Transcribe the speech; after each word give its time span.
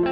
Hola 0.00 0.06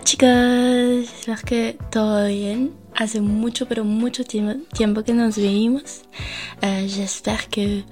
chicas, 0.00 1.02
j'espère 1.02 1.44
que 1.44 1.72
todo 1.90 2.28
bien. 2.28 2.83
Hace 2.96 3.20
mucho, 3.20 3.66
pero 3.66 3.84
mucho 3.84 4.22
tiempo 4.24 5.02
que 5.02 5.12
nos 5.12 5.36
vimos. 5.36 6.02
Euh, 6.62 6.86
j'espère 6.86 7.48
que 7.48 7.82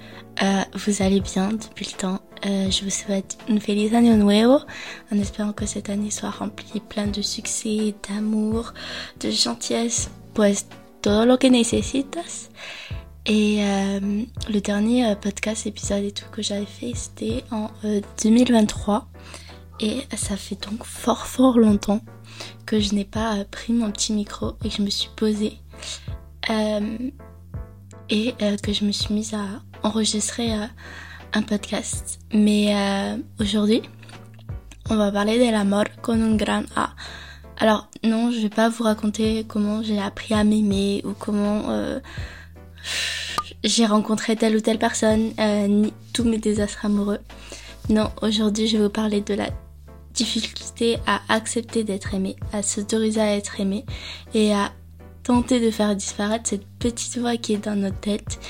euh, 0.42 0.64
vous 0.74 1.02
allez 1.02 1.20
bien 1.20 1.52
depuis 1.52 1.86
le 1.86 1.98
temps. 1.98 2.20
Euh, 2.46 2.70
je 2.70 2.84
vous 2.84 2.90
souhaite 2.90 3.36
une 3.48 3.60
feliz 3.60 3.94
año 3.94 4.16
nuevo, 4.16 4.60
en 5.12 5.18
espérant 5.18 5.52
que 5.52 5.66
cette 5.66 5.90
année 5.90 6.10
soit 6.12 6.30
remplie 6.30 6.80
plein 6.80 7.08
de 7.08 7.20
succès, 7.20 7.94
d'amour, 8.08 8.74
de 9.20 9.30
gentillesse, 9.30 10.08
pues 10.34 10.66
todo 11.02 11.26
lo 11.26 11.36
que 11.36 11.48
necesitas. 11.48 12.50
Et 13.26 13.58
le 14.48 14.60
dernier 14.60 15.14
podcast, 15.14 15.66
épisode 15.66 16.02
et 16.02 16.10
tout 16.10 16.28
que 16.32 16.42
j'avais 16.42 16.66
fait, 16.66 16.92
c'était 16.96 17.44
en 17.52 17.70
2023. 18.22 19.06
Et 19.82 20.06
ça 20.16 20.36
fait 20.36 20.54
donc 20.70 20.84
fort 20.84 21.26
fort 21.26 21.58
longtemps 21.58 22.00
que 22.66 22.78
je 22.78 22.94
n'ai 22.94 23.04
pas 23.04 23.38
euh, 23.38 23.44
pris 23.50 23.72
mon 23.72 23.90
petit 23.90 24.12
micro 24.12 24.52
et 24.64 24.68
que 24.68 24.76
je 24.76 24.82
me 24.82 24.90
suis 24.90 25.10
posée 25.16 25.58
euh, 26.50 27.10
et 28.08 28.32
euh, 28.42 28.56
que 28.58 28.72
je 28.72 28.84
me 28.84 28.92
suis 28.92 29.12
mise 29.12 29.34
à 29.34 29.44
enregistrer 29.82 30.52
un 31.32 31.42
podcast. 31.42 32.20
Mais 32.32 32.72
aujourd'hui, 33.40 33.82
on 34.88 34.94
va 34.94 35.10
parler 35.10 35.44
de 35.44 35.50
la 35.50 35.64
mort 35.64 35.86
con 36.00 36.20
un 36.22 36.36
grand 36.36 36.62
A. 36.76 36.90
Alors 37.58 37.88
non, 38.04 38.30
je 38.30 38.38
vais 38.38 38.50
pas 38.50 38.68
vous 38.68 38.84
raconter 38.84 39.44
comment 39.48 39.82
j'ai 39.82 39.98
appris 39.98 40.34
à 40.34 40.44
m'aimer 40.44 41.02
ou 41.04 41.14
comment 41.18 41.64
j'ai 43.64 43.86
rencontré 43.86 44.36
telle 44.36 44.54
ou 44.54 44.60
telle 44.60 44.78
personne, 44.78 45.32
ni 45.68 45.92
tous 46.12 46.22
mes 46.22 46.38
désastres 46.38 46.86
amoureux. 46.86 47.18
Non, 47.88 48.12
aujourd'hui 48.22 48.68
je 48.68 48.76
vais 48.76 48.84
vous 48.84 48.90
parler 48.90 49.20
de 49.20 49.34
la 49.34 49.48
difficulté 50.14 50.98
à 51.06 51.20
accepter 51.28 51.84
d'être 51.84 52.14
aimé, 52.14 52.36
à 52.52 52.62
s'autoriser 52.62 53.20
à 53.20 53.36
être 53.36 53.60
aimé 53.60 53.84
et 54.34 54.52
à 54.52 54.72
tenter 55.22 55.60
de 55.60 55.70
faire 55.70 55.94
disparaître 55.94 56.48
cette 56.50 56.66
petite 56.78 57.18
voix 57.18 57.36
qui 57.36 57.54
est 57.54 57.64
dans 57.64 57.76
notre 57.76 58.00
tête 58.00 58.40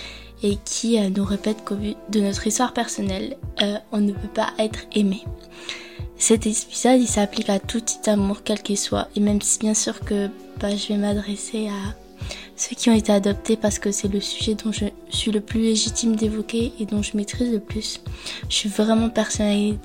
et 0.43 0.59
qui 0.65 0.99
euh, 0.99 1.09
nous 1.11 1.25
répète 1.25 1.65
qu'au 1.65 1.77
vu 1.77 1.95
de 2.11 2.21
notre 2.21 2.47
histoire 2.47 2.73
personnelle, 2.73 3.37
euh, 3.63 3.77
on 3.93 4.01
ne 4.01 4.13
peut 4.13 4.29
pas 4.29 4.53
être 4.59 4.81
aimé. 4.95 5.23
Cet 6.17 6.47
épisode, 6.47 7.01
il 7.01 7.09
s'applique 7.09 7.49
à 7.49 7.59
tout 7.59 7.81
petit 7.81 8.09
amour, 8.09 8.43
quel 8.45 8.63
qu'il 8.63 8.79
soit, 8.79 9.09
et 9.17 9.21
même 9.21 9.41
si 9.41 9.59
bien 9.59 9.75
sûr 9.75 10.01
que 10.01 10.29
bah, 10.61 10.75
je 10.75 10.89
vais 10.89 10.97
m'adresser 10.97 11.69
à 11.69 11.95
ceux 12.57 12.77
qui 12.77 12.91
ont 12.91 12.95
été 12.95 13.13
adoptés 13.13 13.57
parce 13.57 13.79
que 13.79 13.91
c'est 13.91 14.09
le 14.09 14.21
sujet 14.21 14.55
dont 14.55 14.71
je 14.71 14.85
suis 15.09 15.33
le 15.33 15.41
plus 15.41 15.61
légitime 15.61 16.15
d'évoquer 16.15 16.73
et 16.79 16.87
dont 16.87 17.03
je 17.03 17.17
maîtrise 17.17 17.53
le 17.53 17.59
plus. 17.59 18.01
Je 18.49 18.55
suis 18.55 18.69
vraiment 18.69 19.11
persuadée, 19.11 19.79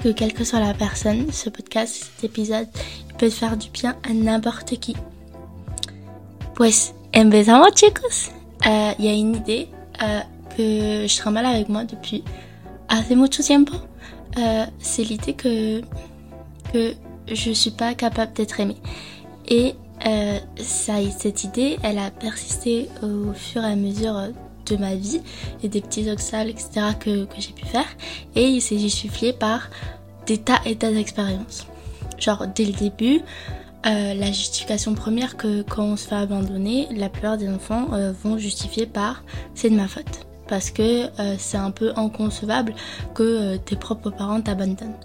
que 0.00 0.08
quelle 0.10 0.32
que 0.32 0.44
soit 0.44 0.60
la 0.60 0.74
personne, 0.74 1.30
ce 1.32 1.50
podcast, 1.50 2.10
cet 2.14 2.24
épisode, 2.24 2.68
il 3.08 3.14
peut 3.16 3.30
faire 3.30 3.56
du 3.56 3.68
bien 3.70 3.96
à 4.08 4.12
n'importe 4.12 4.78
qui. 4.78 4.96
Pues, 6.54 6.92
empezamos 7.14 7.70
chicos. 7.74 8.30
Il 8.64 9.04
y 9.04 9.08
a 9.08 9.12
une 9.12 9.36
idée 9.36 9.68
euh, 10.02 10.20
que 10.56 11.06
je 11.06 11.28
mal 11.30 11.46
avec 11.46 11.68
moi 11.68 11.84
depuis 11.84 12.22
assez 12.88 13.16
mucho 13.16 13.42
tiempo. 13.42 13.74
Euh, 14.38 14.64
c'est 14.78 15.04
l'idée 15.04 15.34
que, 15.34 15.80
que 16.72 16.94
je 17.28 17.50
suis 17.52 17.70
pas 17.70 17.94
capable 17.94 18.32
d'être 18.32 18.60
aimée. 18.60 18.76
Et 19.48 19.74
euh, 20.06 20.38
ça, 20.56 20.94
cette 21.16 21.44
idée, 21.44 21.78
elle 21.82 21.98
a 21.98 22.10
persisté 22.10 22.88
au 23.02 23.32
fur 23.32 23.62
et 23.62 23.72
à 23.72 23.76
mesure 23.76 24.28
de 24.66 24.76
ma 24.76 24.94
vie 24.94 25.20
et 25.62 25.68
des 25.68 25.80
petits 25.80 26.10
obstacles, 26.10 26.50
etc. 26.50 26.70
que, 26.98 27.24
que 27.24 27.40
j'ai 27.40 27.52
pu 27.52 27.66
faire. 27.66 27.88
Et 28.34 28.44
il 28.44 28.60
s'est 28.60 28.78
justifié 28.78 29.32
par 29.32 29.70
des 30.26 30.38
tas 30.38 30.60
et 30.64 30.76
tas 30.76 30.90
d'expériences. 30.90 31.66
Genre, 32.18 32.46
dès 32.54 32.64
le 32.64 32.72
début, 32.72 33.20
euh, 33.84 34.14
la 34.14 34.26
justification 34.26 34.94
première 34.94 35.36
que 35.36 35.62
quand 35.62 35.84
on 35.84 35.96
se 35.96 36.06
fait 36.06 36.14
abandonner, 36.14 36.86
la 36.94 37.08
plupart 37.08 37.36
des 37.36 37.48
enfants 37.48 37.88
euh, 37.92 38.12
vont 38.12 38.38
justifier 38.38 38.86
par 38.86 39.24
c'est 39.54 39.70
de 39.70 39.76
ma 39.76 39.88
faute. 39.88 40.26
Parce 40.48 40.70
que 40.70 41.06
euh, 41.20 41.36
c'est 41.38 41.56
un 41.56 41.70
peu 41.70 41.92
inconcevable 41.96 42.74
que 43.14 43.56
tes 43.56 43.76
propres 43.76 44.10
parents 44.10 44.40
t'abandonnent. 44.40 44.96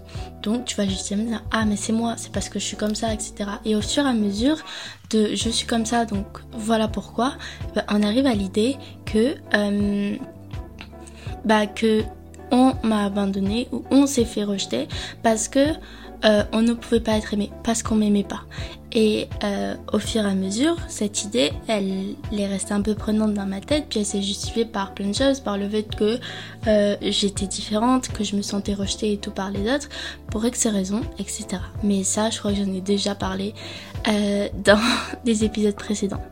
Donc 0.42 0.64
tu 0.64 0.76
vas 0.76 0.84
justifier 0.84 1.16
dire 1.16 1.42
ah 1.50 1.64
mais 1.64 1.76
c'est 1.76 1.92
moi, 1.92 2.14
c'est 2.16 2.32
parce 2.32 2.48
que 2.48 2.58
je 2.58 2.64
suis 2.64 2.76
comme 2.76 2.94
ça, 2.94 3.12
etc. 3.12 3.50
Et 3.64 3.74
au 3.76 3.80
fur 3.80 4.04
et 4.04 4.08
à 4.08 4.12
mesure 4.12 4.58
de 5.10 5.34
je 5.34 5.48
suis 5.48 5.66
comme 5.66 5.86
ça, 5.86 6.04
donc 6.04 6.26
voilà 6.52 6.88
pourquoi, 6.88 7.34
bah, 7.74 7.84
on 7.88 8.02
arrive 8.02 8.26
à 8.26 8.34
l'idée 8.34 8.76
que 9.04 9.36
bah 11.44 11.66
que 11.66 12.02
on 12.50 12.74
m'a 12.82 13.04
abandonné 13.04 13.68
ou 13.72 13.84
on 13.90 14.06
s'est 14.06 14.24
fait 14.24 14.44
rejeter 14.44 14.88
parce 15.22 15.48
que 15.48 15.60
euh, 16.24 16.42
on 16.52 16.62
ne 16.62 16.72
pouvait 16.72 17.00
pas 17.00 17.16
être 17.16 17.34
aimé, 17.34 17.50
parce 17.62 17.82
qu'on 17.82 17.94
m'aimait 17.94 18.24
pas. 18.24 18.42
Et 18.92 19.28
euh, 19.44 19.74
au 19.92 19.98
fur 19.98 20.24
et 20.24 20.28
à 20.28 20.34
mesure, 20.34 20.76
cette 20.88 21.24
idée, 21.24 21.52
elle 21.68 22.16
est 22.32 22.46
restée 22.46 22.72
un 22.72 22.80
peu 22.80 22.94
prenante 22.94 23.34
dans 23.34 23.46
ma 23.46 23.60
tête, 23.60 23.86
puis 23.88 24.00
elle 24.00 24.06
s'est 24.06 24.22
justifiée 24.22 24.64
par 24.64 24.94
plein 24.94 25.08
de 25.08 25.14
choses, 25.14 25.40
par 25.40 25.58
le 25.58 25.68
fait 25.68 25.84
que 25.94 26.18
euh, 26.66 26.96
j'étais 27.02 27.46
différente, 27.46 28.08
que 28.08 28.24
je 28.24 28.34
me 28.34 28.42
sentais 28.42 28.74
rejetée 28.74 29.12
et 29.12 29.18
tout 29.18 29.30
par 29.30 29.50
les 29.50 29.70
autres, 29.70 29.88
pour 30.30 30.44
X 30.44 30.66
raisons, 30.66 31.02
etc. 31.18 31.46
Mais 31.82 32.02
ça, 32.02 32.30
je 32.30 32.38
crois 32.38 32.52
que 32.52 32.58
j'en 32.58 32.72
ai 32.72 32.80
déjà 32.80 33.14
parlé 33.14 33.54
dans 34.64 34.80
des 35.24 35.44
épisodes 35.44 35.74
précédents. 35.74 36.22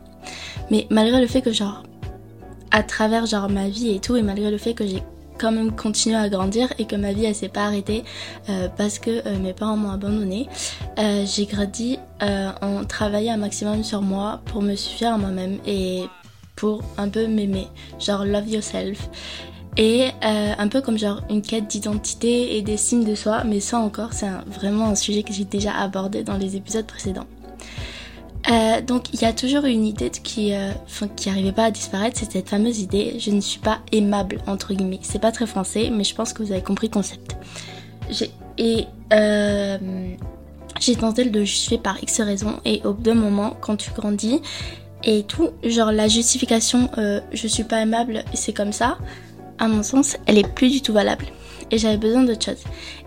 Mais 0.71 0.87
malgré 0.89 1.21
le 1.21 1.27
fait 1.27 1.41
que 1.41 1.51
genre, 1.51 1.83
à 2.71 2.83
travers 2.83 3.25
genre 3.25 3.49
ma 3.49 3.69
vie 3.69 3.91
et 3.91 3.99
tout, 3.99 4.15
et 4.15 4.23
malgré 4.23 4.51
le 4.51 4.57
fait 4.57 4.73
que 4.73 4.85
j'ai 4.85 5.03
quand 5.37 5.51
même 5.51 5.75
continué 5.75 6.15
à 6.15 6.29
grandir 6.29 6.71
et 6.79 6.85
que 6.85 6.95
ma 6.95 7.13
vie 7.13 7.25
elle 7.25 7.35
s'est 7.35 7.49
pas 7.49 7.65
arrêtée 7.65 8.03
euh, 8.49 8.67
parce 8.75 8.99
que 8.99 9.25
euh, 9.25 9.37
mes 9.39 9.53
parents 9.53 9.77
m'ont 9.77 9.91
abandonné. 9.91 10.47
Euh, 10.99 11.25
j'ai 11.25 11.45
grandi 11.45 11.99
en 12.19 12.83
travaillant 12.85 13.35
un 13.35 13.37
maximum 13.37 13.83
sur 13.83 14.01
moi 14.01 14.41
pour 14.45 14.63
me 14.63 14.75
suffire 14.75 15.13
à 15.13 15.17
moi-même 15.17 15.59
et 15.67 16.05
pour 16.55 16.81
un 16.97 17.09
peu 17.09 17.27
m'aimer, 17.27 17.67
genre 17.99 18.25
love 18.25 18.49
yourself. 18.49 19.09
Et 19.79 20.07
un 20.23 20.67
peu 20.67 20.81
comme 20.81 20.97
genre 20.97 21.21
une 21.29 21.43
quête 21.43 21.67
d'identité 21.67 22.57
et 22.57 22.63
d'estime 22.63 23.03
de 23.03 23.13
soi, 23.13 23.43
mais 23.43 23.59
ça 23.59 23.77
encore 23.77 24.13
c'est 24.13 24.29
vraiment 24.47 24.85
un 24.85 24.95
sujet 24.95 25.21
que 25.21 25.31
j'ai 25.31 25.45
déjà 25.45 25.75
abordé 25.75 26.23
dans 26.23 26.37
les 26.37 26.55
épisodes 26.55 26.87
précédents. 26.87 27.27
Euh, 28.49 28.81
donc 28.81 29.13
il 29.13 29.21
y 29.21 29.25
a 29.25 29.33
toujours 29.33 29.65
une 29.65 29.85
idée 29.85 30.09
qui, 30.09 30.53
euh, 30.53 30.71
qui 31.15 31.29
arrivait 31.29 31.51
pas 31.51 31.65
à 31.65 31.71
disparaître, 31.71 32.17
c'est 32.17 32.31
cette 32.31 32.49
fameuse 32.49 32.79
idée 32.79 33.19
je 33.19 33.31
ne 33.31 33.41
suis 33.41 33.59
pas 33.59 33.79
aimable 33.91 34.39
entre 34.47 34.73
guillemets. 34.73 34.99
C'est 35.01 35.19
pas 35.19 35.31
très 35.31 35.45
français, 35.45 35.89
mais 35.91 36.03
je 36.03 36.15
pense 36.15 36.33
que 36.33 36.43
vous 36.43 36.51
avez 36.51 36.61
compris 36.61 36.87
le 36.87 36.93
concept. 36.93 37.35
Et 38.57 38.85
euh, 39.11 39.77
j'ai 40.79 40.95
tenté 40.95 41.25
de 41.25 41.37
le 41.37 41.43
justifier 41.43 41.77
par 41.77 42.01
X 42.01 42.21
raisons 42.21 42.59
et 42.63 42.81
au 42.85 42.93
bout 42.93 43.03
d'un 43.03 43.15
moment, 43.15 43.55
quand 43.59 43.75
tu 43.75 43.91
grandis 43.91 44.41
et 45.03 45.23
tout, 45.23 45.49
genre 45.63 45.91
la 45.91 46.07
justification 46.07 46.89
je 47.31 47.47
suis 47.47 47.63
pas 47.63 47.81
aimable 47.81 48.23
c'est 48.33 48.53
comme 48.53 48.71
ça, 48.71 48.97
à 49.59 49.67
mon 49.67 49.83
sens, 49.83 50.17
elle 50.25 50.37
est 50.37 50.47
plus 50.47 50.69
du 50.69 50.81
tout 50.81 50.93
valable 50.93 51.25
et 51.71 51.77
j'avais 51.77 51.97
besoin 51.97 52.23
d'autre 52.23 52.45
chose. 52.45 52.63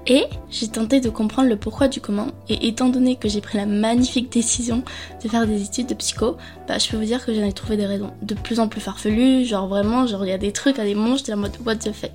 Et 0.06 0.24
j'ai 0.50 0.68
tenté 0.68 1.00
de 1.00 1.08
comprendre 1.08 1.48
le 1.48 1.56
pourquoi 1.56 1.88
du 1.88 2.00
comment. 2.00 2.28
Et 2.48 2.68
étant 2.68 2.88
donné 2.88 3.16
que 3.16 3.28
j'ai 3.28 3.40
pris 3.40 3.58
la 3.58 3.66
magnifique 3.66 4.30
décision 4.32 4.82
de 5.22 5.28
faire 5.28 5.46
des 5.46 5.62
études 5.62 5.86
de 5.86 5.94
psycho, 5.94 6.36
bah 6.66 6.78
je 6.78 6.88
peux 6.88 6.96
vous 6.96 7.04
dire 7.04 7.24
que 7.24 7.34
j'en 7.34 7.44
ai 7.44 7.52
trouvé 7.52 7.76
des 7.76 7.86
raisons 7.86 8.12
de 8.22 8.34
plus 8.34 8.60
en 8.60 8.68
plus 8.68 8.80
farfelues. 8.80 9.44
Genre 9.44 9.68
vraiment, 9.68 10.06
genre 10.06 10.24
il 10.24 10.30
y 10.30 10.32
a 10.32 10.38
des 10.38 10.52
trucs 10.52 10.78
à 10.78 10.84
des 10.84 10.94
monstres, 10.94 11.26
j'étais 11.26 11.34
en 11.34 11.38
mode 11.38 11.56
what 11.64 11.76
the 11.76 11.92
fuck. 11.92 12.12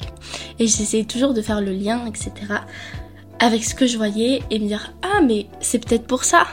Et 0.59 0.67
j'essayais 0.67 1.05
toujours 1.05 1.33
de 1.33 1.41
faire 1.41 1.61
le 1.61 1.71
lien, 1.71 2.05
etc. 2.05 2.31
avec 3.39 3.63
ce 3.63 3.75
que 3.75 3.85
je 3.87 3.97
voyais 3.97 4.41
et 4.49 4.59
me 4.59 4.67
dire 4.67 4.93
ah 5.01 5.21
mais 5.21 5.47
c'est 5.59 5.79
peut-être 5.79 6.07
pour 6.07 6.23
ça. 6.23 6.45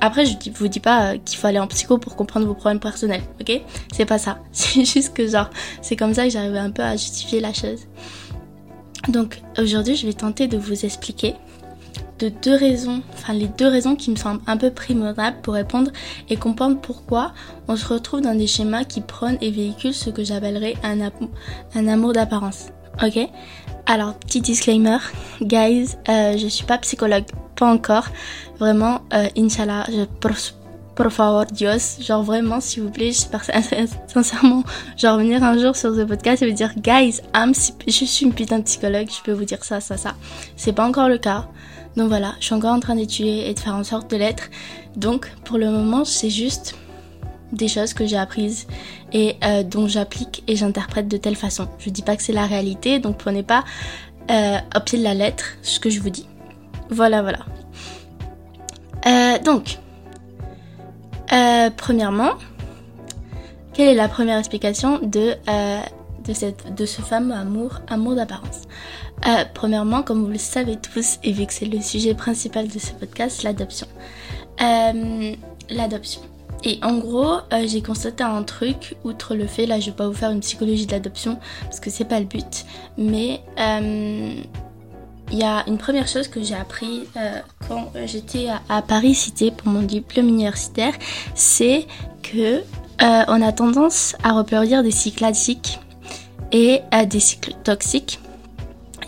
Après, 0.00 0.24
je 0.26 0.36
vous 0.54 0.68
dis 0.68 0.80
pas 0.80 1.12
euh, 1.12 1.18
qu'il 1.24 1.38
faut 1.38 1.48
aller 1.48 1.58
en 1.58 1.66
psycho 1.66 1.98
pour 1.98 2.14
comprendre 2.14 2.46
vos 2.46 2.54
problèmes 2.54 2.78
personnels, 2.78 3.22
ok? 3.40 3.60
C'est 3.92 4.04
pas 4.04 4.18
ça. 4.18 4.38
C'est 4.52 4.84
juste 4.84 5.12
que 5.12 5.26
genre, 5.26 5.50
c'est 5.82 5.96
comme 5.96 6.14
ça 6.14 6.24
que 6.24 6.30
j'arrivais 6.30 6.58
un 6.58 6.70
peu 6.70 6.82
à 6.82 6.92
justifier 6.92 7.40
la 7.40 7.52
chose. 7.52 7.80
Donc 9.06 9.40
aujourd'hui, 9.58 9.96
je 9.96 10.06
vais 10.06 10.12
tenter 10.12 10.48
de 10.48 10.58
vous 10.58 10.84
expliquer 10.84 11.34
de 12.18 12.28
deux 12.28 12.56
raisons, 12.56 13.00
enfin 13.14 13.32
les 13.32 13.46
deux 13.46 13.68
raisons 13.68 13.94
qui 13.94 14.10
me 14.10 14.16
semblent 14.16 14.42
un 14.46 14.56
peu 14.56 14.70
primordiales 14.70 15.40
pour 15.40 15.54
répondre 15.54 15.90
et 16.28 16.36
comprendre 16.36 16.80
pourquoi 16.80 17.32
on 17.68 17.76
se 17.76 17.86
retrouve 17.86 18.22
dans 18.22 18.34
des 18.34 18.46
schémas 18.46 18.84
qui 18.84 19.00
prônent 19.00 19.38
et 19.40 19.50
véhiculent 19.50 19.94
ce 19.94 20.10
que 20.10 20.24
j'appellerais 20.24 20.74
un, 20.82 21.86
amour 21.86 22.12
d'apparence. 22.12 22.66
Ok? 23.02 23.18
Alors, 23.86 24.14
petit 24.14 24.40
disclaimer, 24.40 24.98
guys, 25.40 25.96
euh, 26.08 26.36
je 26.36 26.48
suis 26.48 26.66
pas 26.66 26.78
psychologue, 26.78 27.24
pas 27.56 27.72
encore. 27.72 28.08
Vraiment, 28.58 29.00
euh, 29.14 29.28
Inch'Allah, 29.36 29.84
je 29.88 30.04
por 30.98 31.12
favor, 31.12 31.44
Dios, 31.46 32.00
genre 32.00 32.24
vraiment, 32.24 32.60
s'il 32.60 32.82
vous 32.82 32.90
plaît, 32.90 33.12
j'espère 33.12 33.44
sincèrement, 34.08 34.64
genre 34.96 35.16
venir 35.16 35.44
un 35.44 35.56
jour 35.56 35.76
sur 35.76 35.94
ce 35.94 36.00
podcast 36.00 36.42
et 36.42 36.50
vous 36.50 36.56
dire, 36.56 36.74
guys, 36.76 37.20
I'm, 37.36 37.54
je 37.86 38.04
suis 38.04 38.26
une 38.26 38.34
putain 38.34 38.58
de 38.58 38.64
psychologue, 38.64 39.06
je 39.08 39.22
peux 39.22 39.30
vous 39.30 39.44
dire 39.44 39.62
ça, 39.62 39.78
ça, 39.78 39.96
ça. 39.96 40.16
C'est 40.56 40.72
pas 40.72 40.84
encore 40.84 41.08
le 41.08 41.18
cas. 41.18 41.46
Donc 41.94 42.08
voilà, 42.08 42.34
je 42.40 42.46
suis 42.46 42.54
encore 42.54 42.72
en 42.72 42.80
train 42.80 42.96
d'étudier 42.96 43.48
et 43.48 43.54
de 43.54 43.60
faire 43.60 43.76
en 43.76 43.84
sorte 43.84 44.10
de 44.10 44.16
l'être. 44.16 44.50
Donc 44.96 45.30
pour 45.44 45.56
le 45.56 45.70
moment, 45.70 46.04
c'est 46.04 46.30
juste 46.30 46.74
des 47.52 47.68
choses 47.68 47.94
que 47.94 48.04
j'ai 48.04 48.18
apprises 48.18 48.66
et 49.12 49.36
euh, 49.44 49.62
dont 49.62 49.86
j'applique 49.86 50.42
et 50.48 50.56
j'interprète 50.56 51.06
de 51.06 51.16
telle 51.16 51.36
façon. 51.36 51.68
Je 51.78 51.90
dis 51.90 52.02
pas 52.02 52.16
que 52.16 52.24
c'est 52.24 52.32
la 52.32 52.46
réalité, 52.46 52.98
donc 52.98 53.18
prenez 53.18 53.44
pas 53.44 53.62
euh, 54.32 54.58
au 54.76 54.80
pied 54.80 54.98
de 54.98 55.04
la 55.04 55.14
lettre 55.14 55.44
ce 55.62 55.78
que 55.78 55.90
je 55.90 56.00
vous 56.00 56.10
dis. 56.10 56.26
Voilà, 56.90 57.22
voilà. 57.22 57.46
Euh, 59.06 59.38
donc, 59.44 59.78
euh, 61.32 61.70
premièrement, 61.76 62.32
quelle 63.74 63.88
est 63.88 63.94
la 63.94 64.08
première 64.08 64.38
explication 64.38 64.98
de, 64.98 65.34
euh, 65.48 65.80
de, 66.24 66.32
cette, 66.32 66.74
de 66.74 66.86
ce 66.86 67.02
fameux 67.02 67.34
amour, 67.34 67.80
amour 67.88 68.14
d'apparence? 68.14 68.62
Euh, 69.26 69.44
Premièrement, 69.54 70.02
comme 70.02 70.24
vous 70.24 70.30
le 70.30 70.38
savez 70.38 70.76
tous, 70.76 71.18
et 71.22 71.32
vu 71.32 71.46
que 71.46 71.52
c'est 71.52 71.66
le 71.66 71.80
sujet 71.80 72.14
principal 72.14 72.68
de 72.68 72.78
ce 72.78 72.92
podcast, 72.92 73.42
l'adoption. 73.42 73.86
L'adoption. 75.70 76.22
Et 76.64 76.80
en 76.82 76.98
gros, 76.98 77.38
j'ai 77.66 77.82
constaté 77.82 78.24
un 78.24 78.42
truc, 78.42 78.96
outre 79.04 79.36
le 79.36 79.46
fait, 79.46 79.66
là 79.66 79.78
je 79.78 79.86
vais 79.86 79.96
pas 79.96 80.08
vous 80.08 80.14
faire 80.14 80.30
une 80.30 80.40
psychologie 80.40 80.86
de 80.86 80.92
l'adoption, 80.92 81.38
parce 81.62 81.78
que 81.78 81.88
c'est 81.90 82.04
pas 82.04 82.18
le 82.18 82.26
but, 82.26 82.64
mais 82.96 83.40
il 85.30 85.38
y 85.38 85.42
a 85.42 85.64
une 85.66 85.78
première 85.78 86.08
chose 86.08 86.28
que 86.28 86.42
j'ai 86.42 86.54
appris 86.54 87.04
euh, 87.16 87.40
quand 87.68 87.92
j'étais 88.06 88.48
à, 88.68 88.82
Paris 88.82 89.14
Cité 89.14 89.50
pour 89.50 89.68
mon 89.68 89.82
diplôme 89.82 90.28
universitaire, 90.28 90.94
c'est 91.34 91.86
que 92.22 92.62
euh, 93.02 93.24
on 93.28 93.42
a 93.42 93.52
tendance 93.52 94.16
à 94.22 94.32
reproduire 94.32 94.82
des 94.82 94.90
cycles 94.90 95.18
classiques 95.18 95.80
et 96.52 96.80
à 96.90 97.04
des 97.04 97.20
cycles 97.20 97.54
toxiques 97.62 98.20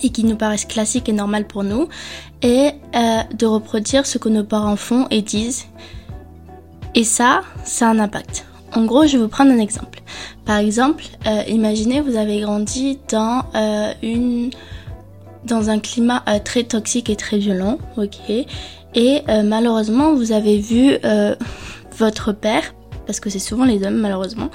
et 0.02 0.11
qui 0.11 0.25
nous 0.25 0.37
paraissent 0.37 0.67
classiques 0.67 1.08
et 1.08 1.12
normaux 1.12 1.44
pour 1.46 1.62
nous, 1.62 1.88
et 2.40 2.70
euh, 2.94 3.22
de 3.34 3.46
reproduire 3.46 4.06
ce 4.06 4.17
que 4.17 4.31
nos 4.31 4.44
parents 4.44 4.76
font 4.76 5.06
et 5.11 5.20
disent. 5.20 5.67
Et 6.94 7.05
ça, 7.05 7.43
ça 7.64 7.88
a 7.88 7.90
un 7.90 7.99
impact. 7.99 8.46
En 8.72 8.84
gros, 8.84 9.06
je 9.06 9.19
vais 9.19 9.22
vous 9.22 9.28
prendre 9.28 9.52
un 9.52 9.58
exemple. 9.58 10.00
Par 10.46 10.56
exemple, 10.56 11.05
imaginez 11.49 12.00
vous 12.00 12.17
avez 12.17 12.40
grandi 12.40 12.99
dans 13.11 13.44
une 14.02 14.50
dans 15.45 15.71
un 15.71 15.79
climat 15.79 16.23
euh, 16.29 16.39
très 16.43 16.65
toxique 16.65 17.11
et 17.11 17.17
très 17.17 17.39
violent, 17.39 17.79
ok? 17.97 18.17
Et 18.95 19.23
euh, 19.29 19.43
malheureusement, 19.43 20.15
vous 20.15 20.33
avez 20.33 20.59
vu 20.59 20.97
euh, 21.05 21.35
votre 21.97 22.33
père, 22.33 22.75
parce 23.07 23.21
que 23.21 23.31
c'est 23.31 23.39
souvent 23.39 23.65
les 23.65 23.85
hommes 23.85 23.99
malheureusement, 23.99 24.51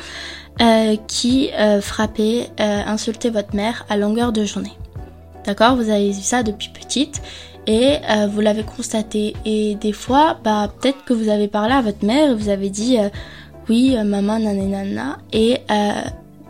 qui 1.07 1.49
frappait, 1.81 2.47
insultait 2.57 3.29
votre 3.29 3.53
mère 3.53 3.85
à 3.89 3.97
longueur 3.97 4.31
de 4.31 4.45
journée. 4.45 4.71
D'accord? 5.45 5.75
Vous 5.75 5.89
avez 5.89 6.11
vu 6.11 6.21
ça 6.21 6.43
depuis 6.43 6.69
petite 6.69 7.21
et 7.67 7.97
vous 8.29 8.39
l'avez 8.39 8.63
constaté. 8.63 9.35
Et 9.43 9.75
des 9.75 9.91
fois, 9.91 10.37
bah 10.45 10.71
peut-être 10.79 11.03
que 11.03 11.13
vous 11.13 11.27
avez 11.27 11.49
parlé 11.49 11.73
à 11.73 11.81
votre 11.81 12.05
mère 12.05 12.31
et 12.31 12.33
vous 12.33 12.47
avez 12.47 12.69
dit 12.69 12.97
oui, 13.67 13.97
maman, 14.05 14.39
nanana, 14.39 15.17
et 15.33 15.57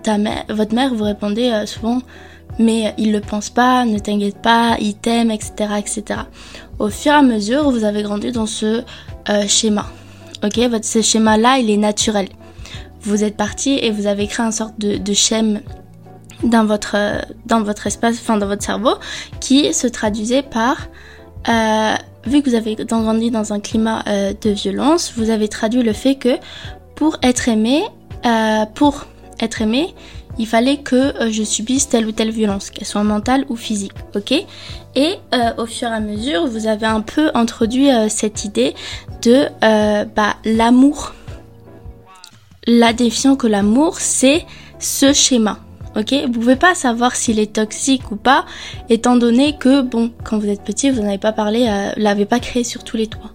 ta 0.03 0.19
mère, 0.19 0.45
votre 0.49 0.75
mère 0.75 0.93
vous 0.93 1.05
répondait 1.05 1.65
souvent 1.65 2.03
mais 2.59 2.93
il 2.97 3.11
le 3.11 3.21
pense 3.21 3.49
pas, 3.49 3.85
ne 3.85 3.99
t'inquiète 3.99 4.41
pas, 4.41 4.77
il 4.79 4.95
t'aime, 4.95 5.31
etc., 5.31 5.53
etc. 5.77 6.21
Au 6.79 6.89
fur 6.89 7.11
et 7.13 7.15
à 7.15 7.21
mesure, 7.21 7.69
vous 7.71 7.83
avez 7.83 8.03
grandi 8.03 8.31
dans 8.31 8.45
ce 8.45 8.83
euh, 9.29 9.47
schéma. 9.47 9.87
Ok, 10.43 10.57
votre 10.57 10.85
ce 10.85 11.01
schéma-là, 11.01 11.57
il 11.59 11.69
est 11.69 11.77
naturel. 11.77 12.27
Vous 13.01 13.23
êtes 13.23 13.37
parti 13.37 13.79
et 13.81 13.91
vous 13.91 14.07
avez 14.07 14.27
créé 14.27 14.45
une 14.45 14.51
sorte 14.51 14.79
de, 14.79 14.97
de 14.97 15.13
schème 15.13 15.61
dans 16.43 16.65
votre 16.65 16.95
dans 17.45 17.61
votre 17.61 17.87
espace, 17.87 18.15
enfin 18.19 18.37
dans 18.37 18.47
votre 18.47 18.63
cerveau, 18.63 18.95
qui 19.39 19.73
se 19.73 19.87
traduisait 19.87 20.43
par 20.43 20.77
euh, 21.47 21.95
vu 22.25 22.41
que 22.41 22.49
vous 22.49 22.55
avez 22.55 22.75
grandi 22.75 23.31
dans 23.31 23.53
un 23.53 23.59
climat 23.59 24.03
euh, 24.07 24.33
de 24.41 24.49
violence, 24.49 25.13
vous 25.15 25.29
avez 25.29 25.47
traduit 25.47 25.83
le 25.83 25.93
fait 25.93 26.15
que 26.15 26.37
pour 26.95 27.17
être 27.21 27.49
aimé, 27.49 27.83
euh, 28.25 28.65
pour 28.73 29.05
être 29.39 29.61
aimé, 29.61 29.93
il 30.37 30.47
fallait 30.47 30.77
que 30.77 30.95
euh, 30.95 31.31
je 31.31 31.43
subisse 31.43 31.87
telle 31.87 32.05
ou 32.05 32.11
telle 32.11 32.31
violence, 32.31 32.69
qu'elle 32.69 32.87
soit 32.87 33.03
mentale 33.03 33.45
ou 33.49 33.55
physique, 33.55 33.93
ok? 34.15 34.31
Et 34.95 35.15
euh, 35.33 35.51
au 35.57 35.65
fur 35.65 35.87
et 35.87 35.91
à 35.91 35.99
mesure, 35.99 36.47
vous 36.47 36.67
avez 36.67 36.85
un 36.85 37.01
peu 37.01 37.31
introduit 37.33 37.91
euh, 37.91 38.07
cette 38.09 38.45
idée 38.45 38.73
de 39.21 39.47
bah, 39.61 40.35
l'amour. 40.45 41.13
La 42.67 42.93
définition 42.93 43.35
que 43.35 43.47
l'amour, 43.47 43.99
c'est 43.99 44.45
ce 44.79 45.13
schéma, 45.13 45.59
ok? 45.95 46.13
Vous 46.25 46.39
pouvez 46.39 46.55
pas 46.55 46.75
savoir 46.75 47.15
s'il 47.15 47.39
est 47.39 47.53
toxique 47.53 48.11
ou 48.11 48.15
pas, 48.15 48.45
étant 48.89 49.15
donné 49.15 49.57
que, 49.57 49.81
bon, 49.81 50.11
quand 50.23 50.37
vous 50.37 50.49
êtes 50.49 50.63
petit, 50.63 50.89
vous 50.89 51.01
n'en 51.01 51.09
avez 51.09 51.17
pas 51.17 51.31
parlé, 51.31 51.91
l'avez 51.97 52.25
pas 52.25 52.39
créé 52.39 52.63
sur 52.63 52.83
tous 52.83 52.97
les 52.97 53.07
toits. 53.07 53.34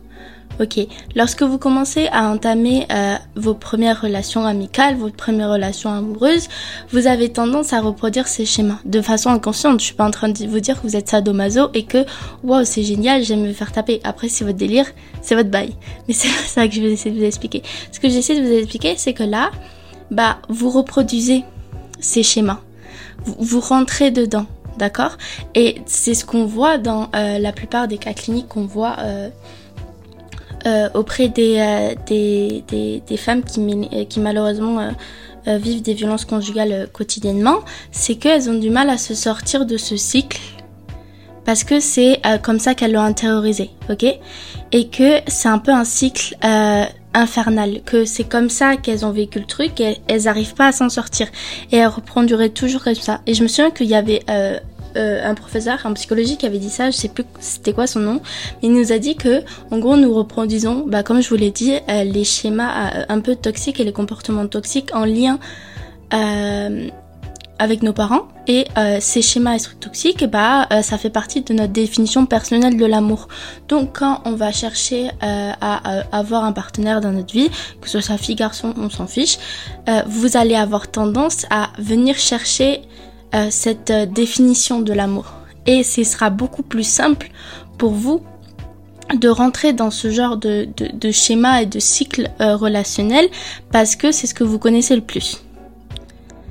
Ok, 0.61 0.79
lorsque 1.17 1.43
vous 1.43 1.57
commencez 1.57 2.09
à 2.13 2.29
entamer 2.29 2.87
euh, 2.93 3.15
vos 3.35 3.55
premières 3.55 4.03
relations 4.03 4.45
amicales, 4.45 4.95
vos 4.95 5.09
premières 5.09 5.49
relations 5.49 5.91
amoureuses, 5.91 6.49
vous 6.93 7.07
avez 7.07 7.31
tendance 7.31 7.73
à 7.73 7.81
reproduire 7.81 8.29
ces 8.29 8.45
schémas 8.45 8.79
de 8.85 9.01
façon 9.01 9.31
inconsciente. 9.31 9.81
Je 9.81 9.87
suis 9.87 9.95
pas 9.95 10.05
en 10.05 10.11
train 10.11 10.29
de 10.29 10.47
vous 10.47 10.61
dire 10.61 10.77
que 10.77 10.87
vous 10.87 10.97
êtes 10.97 11.09
sadomaso 11.09 11.71
et 11.73 11.85
que 11.85 12.05
wow 12.43 12.65
c'est 12.65 12.83
génial, 12.83 13.25
j'aime 13.25 13.41
me 13.41 13.55
faire 13.55 13.73
taper. 13.73 14.01
Après 14.05 14.29
c'est 14.29 14.45
votre 14.45 14.59
délire, 14.59 14.85
c'est 15.23 15.35
votre 15.35 15.49
bail. 15.49 15.73
Mais 16.09 16.13
c'est 16.13 16.29
ça 16.29 16.69
que 16.69 16.75
je 16.75 16.83
vais 16.83 16.93
essayer 16.93 17.15
de 17.15 17.19
vous 17.19 17.27
expliquer. 17.27 17.63
Ce 17.91 17.99
que 17.99 18.11
j'essaie 18.11 18.39
de 18.39 18.47
vous 18.47 18.53
expliquer, 18.53 18.97
c'est 18.99 19.15
que 19.15 19.23
là, 19.23 19.53
bah 20.11 20.41
vous 20.51 20.69
reproduisez 20.69 21.43
ces 22.01 22.23
schémas, 22.23 22.61
vous, 23.25 23.61
rentrez 23.61 24.11
dedans, 24.11 24.45
d'accord? 24.77 25.17
Et 25.55 25.81
c'est 25.87 26.13
ce 26.13 26.27
qu'on 26.27 26.45
voit 26.45 26.77
dans 26.77 27.09
euh, 27.15 27.39
la 27.39 27.53
plupart 27.53 27.89
des 27.89 27.97
cas 27.97 28.13
cliniques 28.13 28.49
qu'on 28.49 28.67
voit. 28.67 28.97
Euh, 28.99 29.31
auprès 30.95 31.29
des, 31.29 31.57
euh, 31.59 31.95
des, 32.07 32.65
des, 32.69 33.03
des, 33.07 33.17
femmes 33.17 33.43
qui, 33.43 33.61
euh, 33.61 34.05
qui 34.05 34.21
malheureusement 34.21 34.91
vivent 35.47 35.83
des 35.83 35.95
violences 35.95 36.27
conjugales 36.27 36.89
quotidiennement, 36.93 37.61
c'est 37.93 38.17
qu'elles 38.17 38.51
ont 38.51 38.59
du 38.59 38.71
mal 38.71 38.91
à 38.91 38.99
se 38.99 39.15
sortir 39.15 39.65
de 39.65 39.77
ce 39.77 39.97
cycle 39.97 40.39
parce 41.47 41.65
que 41.65 41.81
c'est 41.81 42.21
comme 42.43 42.59
ça 42.61 42.75
qu'elles 42.75 42.93
l'ont 42.93 43.01
intériorisé, 43.01 43.71
ok? 43.89 44.05
Et 44.73 44.89
que 44.89 45.21
c'est 45.27 45.49
un 45.49 45.59
peu 45.59 45.73
un 45.73 45.85
cycle 45.85 46.37
infernal, 47.15 47.81
que 47.85 48.05
c'est 48.05 48.25
comme 48.25 48.51
ça 48.51 48.77
qu'elles 48.77 49.05
ont 49.05 49.11
vécu 49.11 49.41
le 49.41 49.47
truc 49.47 49.81
et 49.81 49.99
elles 50.09 50.25
n'arrivent 50.25 50.55
pas 50.55 50.69
à 50.69 50.73
s'en 50.73 50.89
sortir 50.89 51.27
et 51.73 51.79
elles 51.79 51.89
reproduiraient 51.89 52.51
toujours 52.51 52.85
comme 52.85 52.95
ça. 52.95 53.21
Et 53.27 53.35
je 53.35 53.43
me 53.43 53.49
souviens 53.49 53.71
qu'il 53.71 53.87
y 53.87 53.95
avait 53.95 54.23
euh, 54.31 54.59
un 54.97 55.35
professeur 55.35 55.79
en 55.85 55.95
psychologie 55.95 56.37
qui 56.37 56.47
avait 56.47 56.59
dit 56.59 56.71
ça, 56.71 56.91
je 56.91 56.97
sais 56.97 57.09
plus 57.09 57.25
c'était 57.41 57.73
quoi 57.73 57.87
son 57.87 58.01
nom, 58.01 58.21
mais 58.63 58.69
il 58.69 58.73
nous 58.73 58.93
a 58.93 58.99
dit 58.99 59.17
que 59.17 59.43
en 59.71 59.79
gros 59.79 59.97
nous 59.97 60.13
reproduisons, 60.13 60.85
bah, 60.87 61.03
comme 61.03 61.21
je 61.21 61.29
vous 61.29 61.37
l'ai 61.37 61.51
dit, 61.51 61.75
euh, 61.89 62.05
les 62.05 62.25
schémas 62.25 62.71
euh, 62.71 63.05
un 63.09 63.21
peu 63.21 63.37
toxiques 63.37 63.81
et 63.81 63.85
les 63.85 63.93
comportements 63.93 64.47
toxiques 64.47 64.91
en 64.95 65.05
lien 65.05 65.39
avec 67.61 67.83
nos 67.83 67.93
parents 67.93 68.27
et 68.49 68.67
ces 69.01 69.23
schémas 69.23 69.59
toxiques, 69.79 70.25
bah 70.25 70.67
ça 70.83 70.99
fait 70.99 71.11
partie 71.11 71.43
de 71.43 71.55
notre 71.55 71.73
définition 71.73 72.27
personnelle 72.27 72.77
de 72.77 72.85
l'amour. 72.85 73.29
Donc 73.69 73.97
quand 74.01 74.23
on 74.25 74.33
va 74.33 74.51
chercher 74.51 75.11
à, 75.21 76.01
avoir 76.11 76.43
un 76.43 76.51
partenaire 76.51 77.01
dans 77.01 77.13
notre 77.13 77.33
vie, 77.33 77.49
que 77.81 77.89
ce 77.89 78.01
soit 78.01 78.17
fille 78.17 78.35
garçon, 78.35 78.75
on 78.77 78.91
s'en 78.91 79.07
fiche, 79.07 79.39
vous 80.07 80.37
allez 80.37 80.57
avoir 80.57 80.91
tendance 80.91 81.47
à 81.51 81.69
venir 81.79 82.19
chercher 82.19 82.83
euh, 83.33 83.47
cette 83.51 83.91
euh, 83.91 84.07
définition 84.07 84.81
de 84.81 84.93
l'amour. 84.93 85.33
Et 85.67 85.85
ce 85.85 86.03
sera 86.03 86.31
beaucoup 86.31 86.65
plus 86.65 86.83
simple 86.83 87.31
pour 87.79 87.93
vous 87.93 88.23
de 89.15 89.29
rentrer 89.29 89.73
dans 89.73 89.93
ce 89.93 90.11
genre 90.11 90.37
de, 90.37 90.69
de, 90.77 91.11
schéma 91.13 91.63
et 91.63 91.67
de 91.67 91.79
cycle 91.79 92.31
euh, 92.41 92.57
relationnel 92.57 93.29
parce 93.71 93.95
que 93.95 94.11
c'est 94.11 94.27
ce 94.27 94.35
que 94.35 94.43
vous 94.43 94.59
connaissez 94.59 94.97
le 94.97 95.03
plus. 95.03 95.45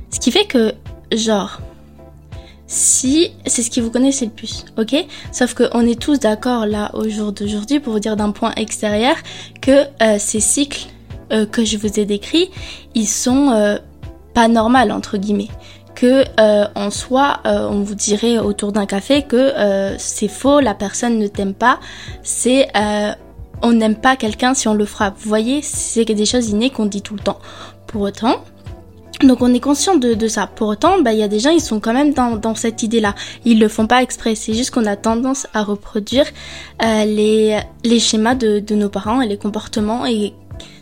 Ce 0.09 0.19
qui 0.21 0.31
fait 0.31 0.45
que, 0.45 0.74
genre, 1.13 1.59
si 2.65 3.31
c'est 3.45 3.62
ce 3.62 3.69
qui 3.69 3.81
vous 3.81 3.91
connaissez 3.91 4.25
le 4.25 4.31
plus, 4.31 4.63
ok? 4.77 5.05
Sauf 5.33 5.53
qu'on 5.55 5.86
est 5.86 6.00
tous 6.00 6.19
d'accord 6.19 6.65
là 6.65 6.91
au 6.93 7.09
jour 7.09 7.33
d'aujourd'hui 7.33 7.81
pour 7.81 7.93
vous 7.93 8.00
dire 8.00 8.15
d'un 8.15 8.31
point 8.31 8.53
extérieur 8.55 9.15
que 9.62 9.86
ces 10.19 10.39
cycles 10.39 10.88
que 11.51 11.65
je 11.65 11.77
vous 11.77 12.00
ai 12.00 12.05
décrits, 12.05 12.50
ils 12.93 13.07
sont 13.07 13.79
pas 14.33 14.48
normaux 14.48 14.91
entre 14.91 15.17
guillemets 15.17 15.50
que 16.00 16.24
euh, 16.39 16.65
en 16.75 16.91
soi, 16.91 17.41
euh, 17.46 17.68
on 17.70 17.82
vous 17.82 17.96
dirait 17.96 18.39
autour 18.39 18.72
d'un 18.72 18.86
café 18.86 19.24
que 19.24 19.36
euh, 19.36 19.96
c'est 19.98 20.29
faux, 20.29 20.62
la 20.62 20.74
personne 20.74 21.20
ne 21.20 21.27
t'aime 21.27 21.53
pas, 21.53 21.79
c'est 22.24 22.70
on 23.62 23.74
n'aime 23.74 23.98
pas 23.98 24.15
quelqu'un 24.15 24.53
si 24.53 24.70
on 24.70 24.74
le 24.74 24.86
frappe. 24.86 25.15
Vous 25.18 25.27
voyez, 25.27 25.62
c'est 25.62 26.06
des 26.06 26.25
choses 26.25 26.50
innées 26.50 26.70
qu'on 26.70 26.86
dit 26.86 27.01
tout 27.01 27.15
le 27.15 27.20
temps. 27.20 27.39
Pour 27.88 28.03
autant, 28.03 28.38
donc 29.22 29.41
on 29.41 29.53
est 29.53 29.60
conscient 29.60 29.98
de, 29.98 30.27
ça. 30.29 30.48
Pour 30.48 30.70
autant, 30.70 31.01
bah 31.01 31.12
il 31.12 31.20
y 31.20 31.24
a 31.24 31.27
des 31.27 31.39
gens 31.39 31.50
ils 31.50 31.60
sont 31.60 31.82
quand 31.82 31.91
même 31.91 32.13
dans, 32.13 32.56
cette 32.56 32.82
idée-là. 32.82 33.13
Ils 33.44 33.60
le 33.60 33.68
font 33.68 33.86
pas 33.86 34.01
exprès. 34.01 34.36
C'est 34.36 34.53
juste 34.53 34.72
qu'on 34.72 34.86
a 34.86 34.96
tendance 34.96 35.48
à 35.53 35.63
reproduire 35.63 36.27
les 36.82 38.00
schémas 38.00 38.36
de, 38.36 38.74
nos 38.74 38.88
parents 38.88 39.22
et 39.22 39.27
les 39.27 39.38
comportements 39.38 40.06
et 40.06 40.34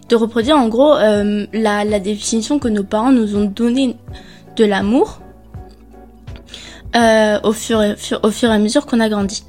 de 0.10 0.16
reproduire 0.16 0.58
en 0.58 0.68
gros 0.68 0.94
la 0.94 2.00
définition 2.00 2.60
que 2.60 2.68
nos 2.68 2.84
parents 2.84 3.12
nous 3.12 3.36
ont 3.36 3.46
donnée 3.46 3.96
de 4.58 4.66
l'amour 4.66 5.20
euh, 6.96 7.40
au, 7.44 7.54
fur 7.54 7.82
et, 7.82 7.96
à 8.44 8.58
mesure 8.58 8.86
qu'on 8.86 9.00
a 9.00 9.10
grandi. 9.10 9.44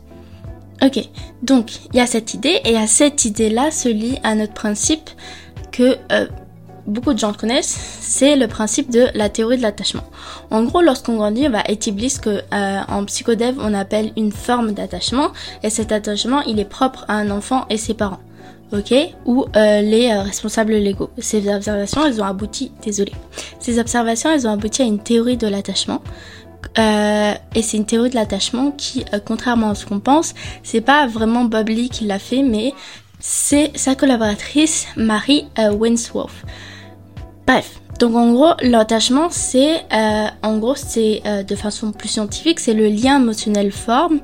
Ok, 0.82 1.00
donc 1.42 1.72
il 1.92 1.96
y 1.96 2.00
a 2.00 2.06
cette 2.06 2.34
idée 2.34 2.60
et 2.64 2.76
à 2.76 2.86
cette 2.86 3.24
idée-là 3.24 3.70
se 3.70 3.88
lie 3.88 4.18
un 4.22 4.40
autre 4.40 4.52
principe 4.52 5.10
que 5.72 5.96
euh, 6.12 6.26
beaucoup 6.86 7.14
de 7.14 7.18
gens 7.18 7.32
connaissent, 7.32 7.98
c'est 8.00 8.36
le 8.36 8.46
principe 8.46 8.90
de 8.90 9.06
la 9.14 9.28
théorie 9.28 9.56
de 9.56 9.62
l'attachement. 9.62 10.04
En 10.50 10.62
gros, 10.64 10.80
lorsqu'on 10.80 11.16
grandit, 11.16 11.46
on 11.46 11.50
va 11.50 11.62
établir 11.68 12.10
ce 12.10 12.20
que 12.20 12.42
euh, 12.52 12.80
en 12.88 13.04
psychodev 13.04 13.56
on 13.60 13.74
appelle 13.74 14.12
une 14.16 14.32
forme 14.32 14.72
d'attachement 14.72 15.32
et 15.62 15.70
cet 15.70 15.90
attachement 15.90 16.42
il 16.42 16.60
est 16.60 16.64
propre 16.64 17.04
à 17.08 17.14
un 17.14 17.30
enfant 17.30 17.66
et 17.70 17.76
ses 17.76 17.94
parents. 17.94 18.20
Ok, 18.70 18.92
ou 19.24 19.46
euh, 19.56 19.80
les 19.80 20.10
euh, 20.10 20.22
responsables 20.22 20.72
légaux. 20.72 21.08
Ces 21.18 21.48
observations, 21.48 22.04
elles 22.04 22.20
ont 22.20 22.26
abouti, 22.26 22.70
désolé. 22.82 23.12
Ces 23.60 23.78
observations, 23.78 24.30
elles 24.30 24.46
ont 24.46 24.52
abouti 24.52 24.82
à 24.82 24.84
une 24.84 24.98
théorie 24.98 25.38
de 25.38 25.46
l'attachement 25.46 26.02
euh, 26.78 27.34
et 27.54 27.62
c'est 27.62 27.76
une 27.76 27.86
théorie 27.86 28.10
de 28.10 28.14
l'attachement 28.14 28.70
qui, 28.70 29.04
euh, 29.12 29.18
contrairement 29.24 29.70
à 29.70 29.74
ce 29.74 29.86
qu'on 29.86 30.00
pense, 30.00 30.34
c'est 30.62 30.80
pas 30.80 31.06
vraiment 31.06 31.44
Bob 31.44 31.68
Lee 31.68 31.88
qui 31.88 32.04
l'a 32.04 32.18
fait, 32.18 32.42
mais 32.42 32.72
c'est 33.18 33.76
sa 33.76 33.94
collaboratrice 33.94 34.86
Marie 34.96 35.46
euh, 35.58 35.72
Winsworth. 35.72 36.44
Bref, 37.46 37.80
donc 37.98 38.14
en 38.14 38.32
gros, 38.32 38.52
l'attachement, 38.62 39.28
c'est, 39.30 39.82
en 40.42 40.58
gros, 40.58 40.76
c'est 40.76 41.22
de 41.48 41.56
façon 41.56 41.90
plus 41.92 42.08
scientifique, 42.08 42.60
c'est 42.60 42.74
le 42.74 42.88
lien 42.88 43.20
émotionnel 43.20 43.72
forme 43.72 44.20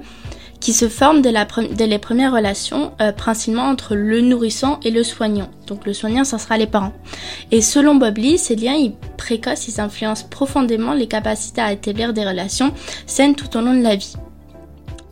qui 0.64 0.72
se 0.72 0.88
forment 0.88 1.20
dès, 1.20 1.86
les 1.86 1.98
premières 1.98 2.32
relations, 2.32 2.92
euh, 3.02 3.12
principalement 3.12 3.68
entre 3.68 3.94
le 3.94 4.22
nourrissant 4.22 4.80
et 4.82 4.90
le 4.90 5.04
soignant. 5.04 5.50
Donc 5.66 5.84
le 5.84 5.92
soignant, 5.92 6.24
ça 6.24 6.38
sera 6.38 6.56
les 6.56 6.66
parents. 6.66 6.94
Et 7.50 7.60
selon 7.60 7.96
Bob 7.96 8.16
Lee, 8.16 8.38
ces 8.38 8.56
liens 8.56 8.72
ils 8.72 8.94
précoces, 9.18 9.68
ils 9.68 9.78
influencent 9.78 10.26
profondément 10.30 10.94
les 10.94 11.06
capacités 11.06 11.60
à 11.60 11.70
établir 11.70 12.14
des 12.14 12.26
relations 12.26 12.72
saines 13.06 13.34
tout 13.34 13.54
au 13.58 13.60
long 13.60 13.74
de 13.74 13.82
la 13.82 13.96
vie. 13.96 14.14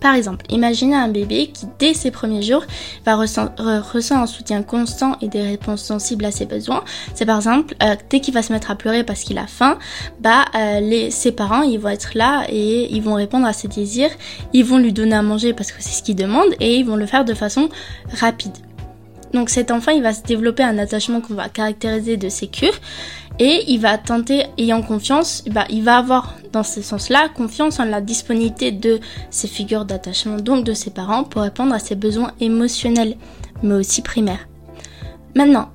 Par 0.02 0.16
exemple, 0.16 0.44
imaginez 0.50 0.96
un 0.96 1.06
bébé 1.06 1.46
qui, 1.46 1.66
dès 1.78 1.94
ses 1.94 2.10
premiers 2.10 2.42
jours, 2.42 2.64
va 3.06 3.14
ressent, 3.14 3.52
un 3.56 4.26
soutien 4.26 4.62
constant 4.64 5.16
et 5.20 5.28
des 5.28 5.42
réponses 5.42 5.82
sensibles 5.82 6.24
à 6.24 6.32
ses 6.32 6.44
besoins. 6.44 6.82
C'est 7.14 7.24
par 7.24 7.36
exemple, 7.36 7.76
euh, 7.82 7.94
dès 8.10 8.18
qu'il 8.18 8.34
va 8.34 8.42
se 8.42 8.52
mettre 8.52 8.72
à 8.72 8.74
pleurer 8.74 9.04
parce 9.04 9.22
qu'il 9.22 9.38
a 9.38 9.46
faim, 9.46 9.78
bah, 10.20 10.44
euh, 10.56 10.80
les, 10.80 11.12
ses 11.12 11.30
parents, 11.30 11.62
ils 11.62 11.78
vont 11.78 11.88
être 11.88 12.10
là 12.16 12.44
et 12.48 12.92
ils 12.92 13.00
vont 13.00 13.14
répondre 13.14 13.46
à 13.46 13.52
ses 13.52 13.68
désirs. 13.68 14.10
Ils 14.52 14.64
vont 14.64 14.78
lui 14.78 14.92
donner 14.92 15.14
à 15.14 15.22
manger 15.22 15.52
parce 15.52 15.70
que 15.70 15.80
c'est 15.80 15.98
ce 15.98 16.02
qu'il 16.02 16.16
demande 16.16 16.48
et 16.58 16.76
ils 16.76 16.84
vont 16.84 16.96
le 16.96 17.06
faire 17.06 17.24
de 17.24 17.34
façon 17.34 17.68
rapide. 18.12 18.52
Donc 19.32 19.48
cet 19.48 19.70
enfant, 19.70 19.92
il 19.92 20.02
va 20.02 20.12
se 20.12 20.22
développer 20.22 20.62
un 20.62 20.78
attachement 20.78 21.20
qu'on 21.20 21.34
va 21.34 21.48
caractériser 21.48 22.16
de 22.16 22.28
sécure 22.28 22.74
et 23.38 23.64
il 23.68 23.80
va 23.80 23.98
tenter, 23.98 24.44
ayant 24.58 24.82
confiance, 24.82 25.44
bah, 25.50 25.64
il 25.70 25.82
va 25.82 25.96
avoir 25.96 26.36
dans 26.52 26.62
ce 26.62 26.82
sens-là 26.82 27.28
confiance 27.28 27.80
en 27.80 27.84
la 27.84 28.00
disponibilité 28.00 28.70
de 28.72 29.00
ses 29.30 29.48
figures 29.48 29.84
d'attachement, 29.84 30.36
donc 30.36 30.64
de 30.64 30.74
ses 30.74 30.90
parents, 30.90 31.24
pour 31.24 31.42
répondre 31.42 31.74
à 31.74 31.78
ses 31.78 31.94
besoins 31.94 32.32
émotionnels, 32.40 33.16
mais 33.62 33.74
aussi 33.74 34.02
primaires. 34.02 34.48
Maintenant, 35.34 35.70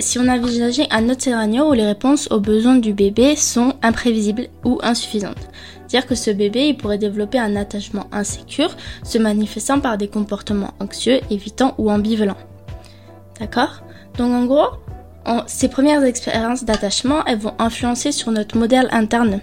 si 0.00 0.18
on 0.18 0.28
envisageait 0.28 0.86
un 0.90 1.08
autre 1.08 1.22
scénario 1.22 1.70
où 1.70 1.72
les 1.72 1.86
réponses 1.86 2.30
aux 2.30 2.40
besoins 2.40 2.76
du 2.76 2.92
bébé 2.92 3.36
sont 3.36 3.74
imprévisibles 3.82 4.48
ou 4.64 4.78
insuffisantes, 4.82 5.48
dire 5.88 6.06
que 6.06 6.14
ce 6.14 6.30
bébé 6.30 6.68
il 6.68 6.76
pourrait 6.76 6.98
développer 6.98 7.38
un 7.38 7.56
attachement 7.56 8.06
insécure, 8.12 8.76
se 9.02 9.16
manifestant 9.16 9.80
par 9.80 9.96
des 9.96 10.08
comportements 10.08 10.74
anxieux, 10.78 11.20
évitants 11.30 11.74
ou 11.78 11.90
ambivalents. 11.90 12.36
D'accord? 13.40 13.82
Donc 14.18 14.32
en 14.32 14.44
gros, 14.44 14.68
ces 15.46 15.68
premières 15.68 16.04
expériences 16.04 16.64
d'attachement, 16.64 17.24
elles 17.26 17.38
vont 17.38 17.54
influencer 17.58 18.12
sur 18.12 18.30
notre 18.30 18.56
modèle 18.56 18.88
interne 18.90 19.40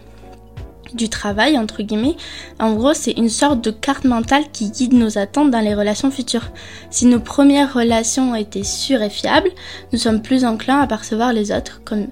du 0.93 1.09
travail, 1.09 1.57
entre 1.57 1.83
guillemets. 1.83 2.15
En 2.59 2.73
gros, 2.73 2.93
c'est 2.93 3.11
une 3.11 3.29
sorte 3.29 3.61
de 3.61 3.71
carte 3.71 4.05
mentale 4.05 4.45
qui 4.51 4.69
guide 4.69 4.93
nos 4.93 5.17
attentes 5.17 5.51
dans 5.51 5.59
les 5.59 5.75
relations 5.75 6.11
futures. 6.11 6.51
Si 6.89 7.05
nos 7.05 7.19
premières 7.19 7.73
relations 7.73 8.31
ont 8.31 8.35
été 8.35 8.63
sûres 8.63 9.01
et 9.01 9.09
fiables, 9.09 9.51
nous 9.91 9.99
sommes 9.99 10.21
plus 10.21 10.45
enclins 10.45 10.79
à 10.79 10.87
percevoir 10.87 11.33
les 11.33 11.51
autres 11.51 11.81
comme 11.83 12.07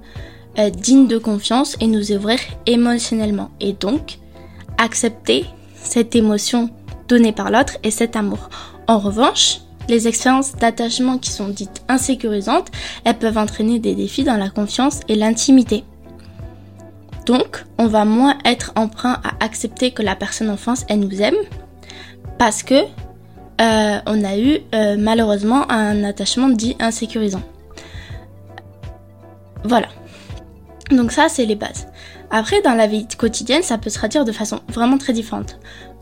euh, 0.60 0.70
dignes 0.70 1.08
de 1.08 1.18
confiance 1.18 1.78
et 1.80 1.88
nous 1.88 2.12
ouvrir 2.12 2.40
émotionnellement. 2.66 3.50
Et 3.60 3.74
donc, 3.74 4.20
accepter 4.78 5.46
cette 5.76 6.16
émotion 6.16 6.70
donnée 7.08 7.32
par 7.32 7.52
l'autre 7.52 7.78
et 7.84 7.92
cet 7.92 8.16
amour. 8.16 8.50
En 8.88 9.00
revanche, 9.00 9.60
les 9.88 10.08
expériences 10.08 10.54
d'attachement 10.54 11.18
qui 11.18 11.32
sont 11.32 11.50
dites 11.50 11.84
insécurisantes, 11.88 12.70
elles 13.04 13.18
peuvent 13.18 13.38
entraîner 13.38 13.80
des 13.80 13.96
défis 13.96 14.24
dans 14.24 14.38
la 14.38 14.50
confiance 14.50 15.02
et 15.08 15.16
l'intimité. 15.16 15.84
Donc, 17.26 17.66
on 17.78 17.88
va 17.88 18.06
moins 18.06 18.38
être 18.46 18.74
emprunt 18.76 19.20
à 19.24 19.44
accepter 19.44 19.92
que 19.92 20.02
la 20.02 20.16
personne 20.16 20.50
en 20.50 20.58
face, 20.58 20.86
elle 20.90 21.00
nous 21.00 21.22
aime, 21.22 21.36
parce 22.38 22.64
que 22.64 22.84
euh, 23.62 24.00
on 24.06 24.24
a 24.24 24.38
eu 24.38 24.60
euh, 24.74 24.98
malheureusement 24.98 25.70
un 25.72 26.04
attachement 26.04 26.50
dit 26.50 26.76
insécurisant. 26.80 27.44
Voilà. 29.64 29.88
Donc 30.92 31.12
ça, 31.12 31.30
c'est 31.30 31.46
les 31.46 31.56
bases. 31.56 31.88
Après, 32.30 32.62
dans 32.62 32.74
la 32.74 32.88
vie 32.88 33.08
quotidienne, 33.08 33.64
ça 33.64 33.78
peut 33.78 33.90
se 33.90 33.98
traduire 33.98 34.26
de 34.26 34.32
façon 34.32 34.60
vraiment 34.70 34.98
très 34.98 35.14
différente. 35.14 35.60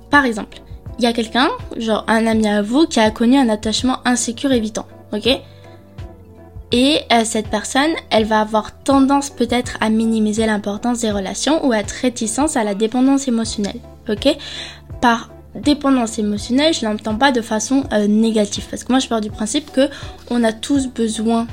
Par 0.09 0.25
exemple, 0.25 0.61
il 0.99 1.03
y 1.03 1.07
a 1.07 1.13
quelqu'un, 1.13 1.49
genre 1.77 2.03
un 2.07 2.27
ami 2.27 2.47
à 2.47 2.61
vous, 2.61 2.85
qui 2.87 2.99
a 2.99 3.09
connu 3.11 3.37
un 3.37 3.49
attachement 3.49 3.97
insécure 4.05 4.51
évitant, 4.51 4.85
ok? 5.13 5.27
Et 6.73 6.99
euh, 7.11 7.23
cette 7.25 7.49
personne, 7.49 7.91
elle 8.09 8.25
va 8.25 8.41
avoir 8.41 8.81
tendance 8.83 9.29
peut-être 9.29 9.77
à 9.81 9.89
minimiser 9.89 10.45
l'importance 10.45 10.99
des 10.99 11.11
relations 11.11 11.65
ou 11.65 11.73
à 11.73 11.79
être 11.79 11.91
réticente 11.91 12.55
à 12.55 12.63
la 12.63 12.75
dépendance 12.75 13.27
émotionnelle, 13.27 13.79
ok? 14.07 14.37
Par 15.01 15.31
dépendance 15.55 16.17
émotionnelle, 16.17 16.73
je 16.73 16.85
l'entends 16.85 17.15
pas 17.15 17.31
de 17.31 17.41
façon 17.41 17.83
euh, 17.91 18.07
négative, 18.07 18.65
parce 18.69 18.83
que 18.83 18.91
moi 18.91 18.99
je 18.99 19.07
pars 19.07 19.21
du 19.21 19.29
principe 19.29 19.71
que 19.71 19.89
on 20.29 20.43
a 20.43 20.53
tous 20.53 20.87
besoin 20.87 21.47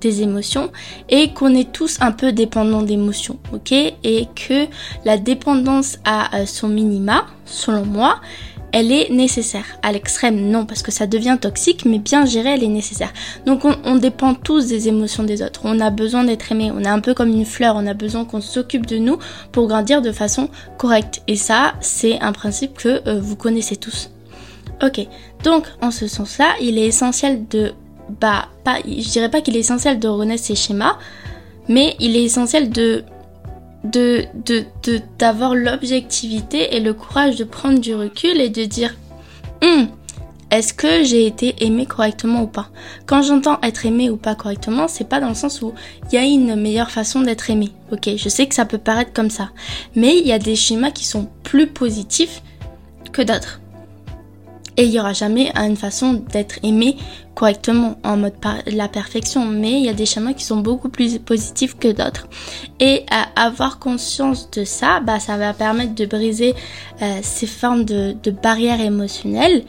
des 0.00 0.22
émotions 0.22 0.70
et 1.08 1.32
qu'on 1.32 1.54
est 1.54 1.72
tous 1.72 1.98
un 2.00 2.12
peu 2.12 2.32
dépendants 2.32 2.82
d'émotions, 2.82 3.38
ok? 3.52 3.72
Et 3.72 4.26
que 4.34 4.66
la 5.04 5.18
dépendance 5.18 5.98
à 6.04 6.36
euh, 6.36 6.46
son 6.46 6.68
minima, 6.68 7.26
selon 7.44 7.84
moi, 7.84 8.20
elle 8.72 8.92
est 8.92 9.10
nécessaire. 9.10 9.64
À 9.82 9.92
l'extrême, 9.92 10.50
non, 10.50 10.66
parce 10.66 10.82
que 10.82 10.90
ça 10.90 11.06
devient 11.06 11.38
toxique, 11.40 11.84
mais 11.84 11.98
bien 11.98 12.26
gérée, 12.26 12.50
elle 12.50 12.64
est 12.64 12.68
nécessaire. 12.68 13.12
Donc 13.46 13.64
on, 13.64 13.96
dépend 13.96 14.34
tous 14.34 14.66
des 14.66 14.88
émotions 14.88 15.24
des 15.24 15.42
autres. 15.42 15.60
On 15.64 15.80
a 15.80 15.90
besoin 15.90 16.24
d'être 16.24 16.52
aimé. 16.52 16.70
On 16.74 16.80
est 16.80 16.88
un 16.88 17.00
peu 17.00 17.14
comme 17.14 17.30
une 17.30 17.44
fleur. 17.44 17.76
On 17.76 17.86
a 17.86 17.94
besoin 17.94 18.24
qu'on 18.24 18.40
s'occupe 18.40 18.86
de 18.86 18.98
nous 18.98 19.18
pour 19.52 19.68
grandir 19.68 20.02
de 20.02 20.12
façon 20.12 20.50
correcte. 20.76 21.22
Et 21.26 21.36
ça, 21.36 21.74
c'est 21.80 22.20
un 22.20 22.32
principe 22.32 22.74
que 22.74 23.08
euh, 23.08 23.20
vous 23.20 23.36
connaissez 23.36 23.76
tous. 23.76 24.10
Ok, 24.82 25.00
donc 25.42 25.66
en 25.80 25.90
ce 25.90 26.06
sens-là, 26.06 26.54
il 26.60 26.78
est 26.78 26.86
essentiel 26.86 27.48
de 27.48 27.72
bah, 28.20 28.48
pas, 28.64 28.78
je 28.84 29.08
dirais 29.08 29.30
pas 29.30 29.40
qu'il 29.40 29.56
est 29.56 29.60
essentiel 29.60 29.98
de 29.98 30.08
reconnaître 30.08 30.44
ces 30.44 30.54
schémas, 30.54 30.98
mais 31.68 31.96
il 32.00 32.16
est 32.16 32.24
essentiel 32.24 32.70
de 32.70 33.04
de 33.84 34.24
d'avoir 35.18 35.54
l'objectivité 35.54 36.74
et 36.76 36.80
le 36.80 36.94
courage 36.94 37.36
de 37.36 37.44
prendre 37.44 37.78
du 37.78 37.94
recul 37.94 38.40
et 38.40 38.48
de 38.48 38.64
dire 38.64 38.96
hum, 39.62 39.88
est-ce 40.50 40.72
que 40.72 41.04
j'ai 41.04 41.26
été 41.26 41.54
aimé 41.64 41.84
correctement 41.84 42.42
ou 42.42 42.46
pas? 42.46 42.70
Quand 43.04 43.20
j'entends 43.20 43.60
être 43.62 43.84
aimé 43.84 44.08
ou 44.08 44.16
pas 44.16 44.34
correctement, 44.34 44.88
c'est 44.88 45.08
pas 45.08 45.20
dans 45.20 45.28
le 45.28 45.34
sens 45.34 45.60
où 45.60 45.74
il 46.10 46.14
y 46.14 46.18
a 46.18 46.24
une 46.24 46.56
meilleure 46.56 46.90
façon 46.90 47.20
d'être 47.20 47.50
aimé. 47.50 47.70
Ok, 47.92 48.08
je 48.16 48.28
sais 48.30 48.46
que 48.46 48.54
ça 48.54 48.64
peut 48.64 48.78
paraître 48.78 49.12
comme 49.12 49.30
ça, 49.30 49.50
mais 49.94 50.18
il 50.18 50.26
y 50.26 50.32
a 50.32 50.38
des 50.38 50.56
schémas 50.56 50.90
qui 50.90 51.04
sont 51.04 51.28
plus 51.42 51.66
positifs 51.66 52.42
que 53.12 53.22
d'autres. 53.22 53.60
Et 54.78 54.84
il 54.84 54.92
y 54.92 55.00
aura 55.00 55.12
jamais 55.12 55.50
une 55.56 55.76
façon 55.76 56.12
d'être 56.12 56.60
aimé 56.62 56.96
correctement 57.34 57.96
en 58.04 58.16
mode 58.16 58.34
la 58.68 58.86
perfection, 58.86 59.44
mais 59.44 59.72
il 59.72 59.84
y 59.84 59.88
a 59.88 59.92
des 59.92 60.06
schémas 60.06 60.34
qui 60.34 60.44
sont 60.44 60.58
beaucoup 60.58 60.88
plus 60.88 61.18
positifs 61.18 61.76
que 61.76 61.88
d'autres. 61.88 62.28
Et 62.78 63.04
avoir 63.34 63.80
conscience 63.80 64.48
de 64.52 64.62
ça, 64.62 65.00
bah, 65.00 65.18
ça 65.18 65.36
va 65.36 65.52
permettre 65.52 65.96
de 65.96 66.06
briser 66.06 66.54
euh, 67.02 67.18
ces 67.22 67.48
formes 67.48 67.84
de, 67.84 68.14
barrières 68.30 68.80
émotionnelles 68.80 69.64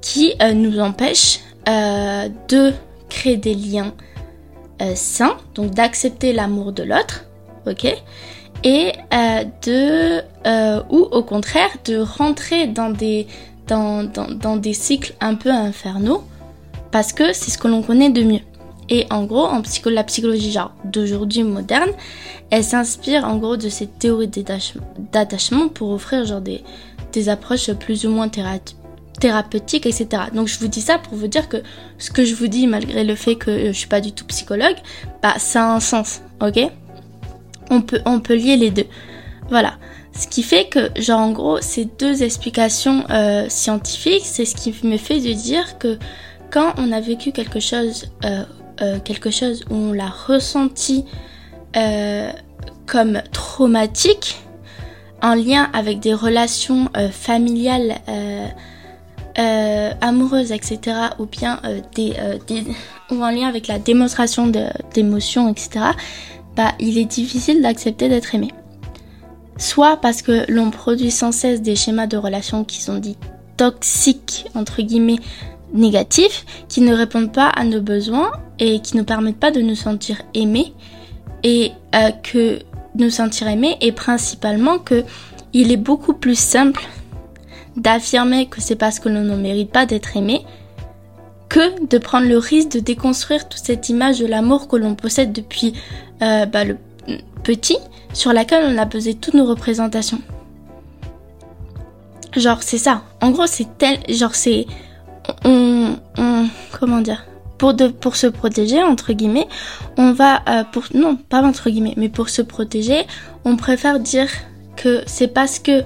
qui 0.00 0.34
euh, 0.40 0.52
nous 0.52 0.78
empêchent 0.78 1.40
euh, 1.68 2.28
de 2.48 2.72
créer 3.08 3.36
des 3.36 3.54
liens 3.54 3.92
sains, 4.94 5.36
donc 5.56 5.72
d'accepter 5.72 6.32
l'amour 6.32 6.70
de 6.70 6.84
l'autre, 6.84 7.24
ok 7.66 7.92
et 8.64 8.92
de 9.64 10.20
ou 10.90 10.98
au 10.98 11.22
contraire 11.22 11.70
de 11.84 11.98
rentrer 11.98 12.66
dans 12.66 12.90
des 12.90 13.26
dans, 13.68 14.56
des 14.56 14.72
cycles 14.72 15.14
un 15.20 15.34
peu 15.34 15.50
infernaux 15.50 16.24
parce 16.90 17.12
que 17.12 17.32
c'est 17.32 17.50
ce 17.50 17.58
que 17.58 17.68
l'on 17.68 17.82
connaît 17.82 18.10
de 18.10 18.22
mieux. 18.22 18.40
Et 18.88 19.06
en 19.10 19.24
gros, 19.24 19.44
en 19.44 19.60
psycho 19.60 19.90
la 19.90 20.04
psychologie 20.04 20.50
genre 20.50 20.72
d'aujourd'hui 20.84 21.42
moderne, 21.42 21.90
elle 22.50 22.64
s'inspire 22.64 23.24
en 23.24 23.36
gros 23.36 23.56
de 23.56 23.68
cette 23.68 23.98
théorie 23.98 24.30
d'attachement 25.12 25.68
pour 25.68 25.90
offrir 25.90 26.24
genre 26.24 26.40
des, 26.40 26.64
des 27.12 27.28
approches 27.28 27.70
plus 27.72 28.06
ou 28.06 28.10
moins 28.10 28.30
thérapeutique, 28.30 29.84
etc. 29.84 30.08
Donc 30.32 30.48
je 30.48 30.58
vous 30.58 30.68
dis 30.68 30.80
ça 30.80 30.98
pour 30.98 31.16
vous 31.16 31.26
dire 31.26 31.50
que 31.50 31.58
ce 31.98 32.10
que 32.10 32.24
je 32.24 32.34
vous 32.34 32.46
dis, 32.46 32.66
malgré 32.66 33.04
le 33.04 33.14
fait 33.14 33.36
que 33.36 33.66
je 33.66 33.72
suis 33.72 33.88
pas 33.88 34.00
du 34.00 34.12
tout 34.12 34.24
psychologue, 34.24 34.76
bah 35.22 35.34
ça 35.38 35.64
a 35.64 35.74
un 35.74 35.80
sens, 35.80 36.22
ok? 36.40 36.58
On 37.70 37.82
peut, 37.82 38.00
on 38.06 38.20
peut 38.20 38.34
lier 38.34 38.56
les 38.56 38.70
deux. 38.70 38.86
Voilà. 39.50 39.74
Ce 40.18 40.26
qui 40.26 40.42
fait 40.42 40.64
que, 40.64 40.90
genre 41.00 41.20
en 41.20 41.30
gros, 41.30 41.60
ces 41.60 41.84
deux 41.84 42.24
explications 42.24 43.04
euh, 43.08 43.48
scientifiques, 43.48 44.24
c'est 44.24 44.44
ce 44.44 44.56
qui 44.56 44.74
me 44.84 44.96
fait 44.96 45.20
de 45.20 45.32
dire 45.32 45.78
que 45.78 45.96
quand 46.50 46.74
on 46.76 46.90
a 46.90 47.00
vécu 47.00 47.30
quelque 47.30 47.60
chose, 47.60 48.10
euh, 48.24 48.42
euh, 48.82 48.98
quelque 48.98 49.30
chose 49.30 49.64
où 49.70 49.76
on 49.76 49.92
l'a 49.92 50.08
ressenti 50.08 51.04
comme 52.86 53.22
traumatique, 53.30 54.38
en 55.22 55.34
lien 55.34 55.70
avec 55.72 56.00
des 56.00 56.14
relations 56.14 56.88
familiales, 57.12 57.94
amoureuses, 60.00 60.50
etc., 60.50 60.96
ou 61.20 61.26
bien 61.26 61.60
des, 61.94 62.14
ou 63.12 63.22
en 63.22 63.30
lien 63.30 63.46
avec 63.46 63.68
la 63.68 63.78
démonstration 63.78 64.50
d'émotions, 64.92 65.48
etc., 65.48 65.84
bah, 66.56 66.72
il 66.80 66.98
est 66.98 67.04
difficile 67.04 67.62
d'accepter 67.62 68.08
d'être 68.08 68.34
aimé 68.34 68.48
soit 69.58 69.98
parce 69.98 70.22
que 70.22 70.50
l'on 70.50 70.70
produit 70.70 71.10
sans 71.10 71.32
cesse 71.32 71.60
des 71.60 71.76
schémas 71.76 72.06
de 72.06 72.16
relations 72.16 72.64
qui 72.64 72.80
sont 72.80 72.98
dits 72.98 73.18
toxiques, 73.56 74.46
entre 74.54 74.82
guillemets, 74.82 75.18
négatifs, 75.74 76.46
qui 76.68 76.80
ne 76.80 76.94
répondent 76.94 77.32
pas 77.32 77.48
à 77.48 77.64
nos 77.64 77.82
besoins 77.82 78.30
et 78.58 78.80
qui 78.80 78.96
ne 78.96 79.02
permettent 79.02 79.40
pas 79.40 79.50
de 79.50 79.60
nous 79.60 79.74
sentir 79.74 80.22
aimés, 80.32 80.72
et 81.42 81.72
euh, 81.94 82.10
que 82.22 82.60
nous 82.94 83.10
sentir 83.10 83.48
aimés, 83.48 83.76
et 83.80 83.92
principalement 83.92 84.78
que 84.78 85.04
il 85.52 85.72
est 85.72 85.76
beaucoup 85.76 86.14
plus 86.14 86.38
simple 86.38 86.86
d'affirmer 87.76 88.46
que 88.46 88.60
c'est 88.60 88.76
parce 88.76 88.98
que 88.98 89.08
l'on 89.08 89.22
ne 89.22 89.36
mérite 89.36 89.70
pas 89.70 89.86
d'être 89.86 90.16
aimé, 90.16 90.44
que 91.48 91.86
de 91.86 91.98
prendre 91.98 92.28
le 92.28 92.38
risque 92.38 92.72
de 92.72 92.80
déconstruire 92.80 93.48
toute 93.48 93.64
cette 93.64 93.88
image 93.88 94.18
de 94.18 94.26
l'amour 94.26 94.68
que 94.68 94.76
l'on 94.76 94.94
possède 94.94 95.32
depuis 95.32 95.72
euh, 96.22 96.44
bah, 96.46 96.64
le 96.64 96.76
petit 97.42 97.78
sur 98.12 98.32
laquelle 98.32 98.64
on 98.66 98.78
a 98.78 98.86
posé 98.86 99.14
toutes 99.14 99.34
nos 99.34 99.46
représentations. 99.46 100.20
Genre 102.36 102.62
c'est 102.62 102.78
ça. 102.78 103.02
En 103.20 103.30
gros 103.30 103.46
c'est 103.46 103.78
tel, 103.78 103.98
genre 104.08 104.34
c'est, 104.34 104.66
on, 105.44 105.96
comment 106.78 107.00
dire, 107.00 107.24
pour 107.58 108.16
se 108.16 108.26
protéger 108.26 108.82
entre 108.82 109.12
guillemets, 109.12 109.48
on 109.96 110.12
va 110.12 110.42
euh, 110.48 110.64
pour 110.64 110.84
non 110.94 111.16
pas 111.16 111.42
entre 111.42 111.70
guillemets, 111.70 111.94
mais 111.96 112.08
pour 112.08 112.28
se 112.28 112.42
protéger, 112.42 113.06
on 113.44 113.56
préfère 113.56 113.98
dire 113.98 114.28
que 114.76 115.02
c'est 115.06 115.28
parce 115.28 115.58
que 115.58 115.82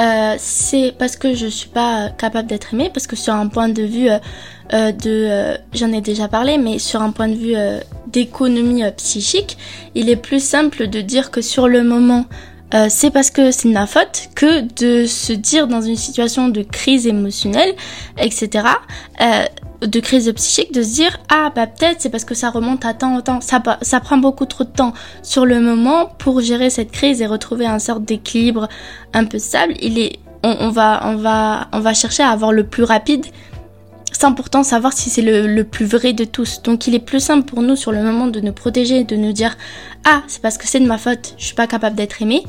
euh, 0.00 0.34
c'est 0.38 0.94
parce 0.98 1.16
que 1.16 1.34
je 1.34 1.46
suis 1.46 1.68
pas 1.68 2.10
capable 2.10 2.48
d'être 2.48 2.74
aimée, 2.74 2.90
parce 2.92 3.06
que 3.06 3.16
sur 3.16 3.34
un 3.34 3.48
point 3.48 3.68
de 3.68 3.82
vue 3.82 4.08
euh, 4.10 4.92
de, 4.92 5.56
j'en 5.74 5.92
ai 5.92 6.00
déjà 6.00 6.28
parlé, 6.28 6.58
mais 6.58 6.78
sur 6.78 7.02
un 7.02 7.10
point 7.10 7.28
de 7.28 7.34
vue 7.34 7.56
d'économie 8.12 8.82
psychique, 8.96 9.56
il 9.94 10.08
est 10.10 10.16
plus 10.16 10.42
simple 10.42 10.88
de 10.88 11.00
dire 11.00 11.30
que 11.30 11.40
sur 11.40 11.68
le 11.68 11.82
moment, 11.82 12.26
euh, 12.74 12.86
c'est 12.88 13.10
parce 13.10 13.30
que 13.30 13.50
c'est 13.50 13.68
de 13.68 13.74
ma 13.74 13.86
faute 13.86 14.30
que 14.34 14.60
de 14.60 15.06
se 15.06 15.32
dire 15.32 15.66
dans 15.66 15.82
une 15.82 15.96
situation 15.96 16.48
de 16.48 16.62
crise 16.62 17.06
émotionnelle, 17.06 17.74
etc., 18.18 18.66
euh, 19.20 19.44
de 19.86 20.00
crise 20.00 20.32
psychique, 20.32 20.72
de 20.72 20.82
se 20.82 20.94
dire 20.94 21.18
ah 21.28 21.50
bah 21.54 21.66
peut-être 21.66 22.00
c'est 22.00 22.08
parce 22.08 22.24
que 22.24 22.34
ça 22.34 22.50
remonte 22.50 22.84
à 22.84 22.94
temps 22.94 23.16
en 23.16 23.20
temps, 23.20 23.40
ça, 23.40 23.60
ça 23.82 24.00
prend 24.00 24.16
beaucoup 24.16 24.46
trop 24.46 24.64
de 24.64 24.70
temps 24.70 24.94
sur 25.22 25.44
le 25.44 25.60
moment 25.60 26.06
pour 26.18 26.40
gérer 26.40 26.70
cette 26.70 26.92
crise 26.92 27.20
et 27.20 27.26
retrouver 27.26 27.66
un 27.66 27.80
sorte 27.80 28.04
d'équilibre 28.04 28.68
un 29.12 29.24
peu 29.24 29.38
stable. 29.38 29.74
Il 29.82 29.98
est, 29.98 30.20
on, 30.44 30.70
va, 30.70 31.02
on 31.04 31.16
va, 31.16 31.68
on 31.72 31.80
va 31.80 31.94
chercher 31.94 32.22
à 32.22 32.30
avoir 32.30 32.52
le 32.52 32.64
plus 32.64 32.84
rapide 32.84 33.26
sans 34.12 34.34
pourtant 34.34 34.62
savoir 34.62 34.92
si 34.92 35.10
c'est 35.10 35.22
le, 35.22 35.62
plus 35.64 35.86
vrai 35.86 36.12
de 36.12 36.24
tous. 36.24 36.62
Donc 36.62 36.86
il 36.86 36.94
est 36.94 37.00
plus 37.00 37.20
simple 37.20 37.44
pour 37.44 37.62
nous 37.62 37.76
sur 37.76 37.92
le 37.92 38.02
moment 38.02 38.26
de 38.26 38.40
nous 38.40 38.52
protéger, 38.52 39.04
de 39.04 39.16
nous 39.16 39.32
dire 39.32 39.56
ah 40.04 40.22
c'est 40.28 40.42
parce 40.42 40.58
que 40.58 40.68
c'est 40.68 40.80
de 40.80 40.86
ma 40.86 40.98
faute, 40.98 41.34
je 41.38 41.46
suis 41.46 41.54
pas 41.54 41.66
capable 41.66 41.96
d'être 41.96 42.22
aimé. 42.22 42.44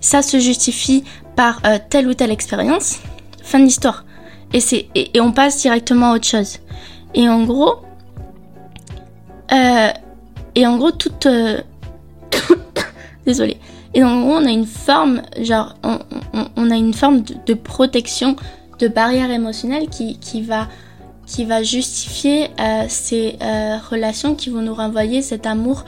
Ça 0.00 0.22
se 0.22 0.38
justifie 0.38 1.04
par 1.36 1.60
euh, 1.64 1.78
telle 1.88 2.06
ou 2.06 2.14
telle 2.14 2.30
expérience. 2.30 2.98
Fin 3.42 3.60
de 3.60 3.64
l'histoire. 3.64 4.04
Et 4.52 4.60
c'est 4.60 4.88
et, 4.94 5.20
on 5.20 5.32
passe 5.32 5.60
directement 5.62 6.12
à 6.12 6.16
autre 6.16 6.26
chose. 6.26 6.58
Et 7.14 7.28
en 7.28 7.44
gros, 7.44 7.76
euh, 9.52 9.88
et 10.54 10.66
en 10.66 10.76
gros 10.76 10.90
toute 10.90 11.26
euh, 11.26 11.60
désolé. 13.26 13.58
Et 13.94 14.04
en 14.04 14.20
gros 14.20 14.34
on 14.34 14.44
a 14.44 14.50
une 14.50 14.66
forme 14.66 15.22
genre 15.40 15.74
on, 15.82 16.70
a 16.70 16.76
une 16.76 16.92
forme 16.92 17.22
de, 17.22 17.34
de, 17.46 17.54
protection, 17.54 18.36
de 18.78 18.88
barrière 18.88 19.30
émotionnelle 19.30 19.88
qui 19.88 20.18
qui 20.18 20.42
va 20.42 20.68
qui 21.26 21.44
va 21.44 21.62
justifier 21.62 22.50
euh, 22.60 22.86
ces 22.88 23.36
euh, 23.42 23.78
relations 23.90 24.34
qui 24.34 24.48
vont 24.48 24.62
nous 24.62 24.74
renvoyer 24.74 25.22
cet 25.22 25.44
amour 25.44 25.84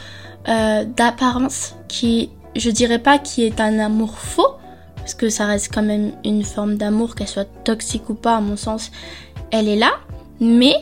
euh, 0.49 0.85
d'apparence 0.85 1.77
qui, 1.87 2.31
je 2.57 2.71
dirais 2.71 2.99
pas 2.99 3.19
qui 3.19 3.45
est 3.45 3.61
un 3.61 3.79
amour 3.79 4.19
faux, 4.19 4.57
parce 4.97 5.15
que 5.15 5.31
ça 5.31 5.47
reste 5.47 5.73
quand 5.73 5.83
même 5.83 6.13
une 6.25 6.43
forme 6.43 6.77
d'amour, 6.77 7.15
qu'elle 7.15 7.29
soit 7.29 7.49
toxique 7.65 8.11
ou 8.11 8.15
pas, 8.15 8.37
à 8.37 8.41
mon 8.41 8.57
sens, 8.57 8.91
elle 9.53 9.69
est 9.69 9.77
là, 9.77 9.93
mais 10.41 10.75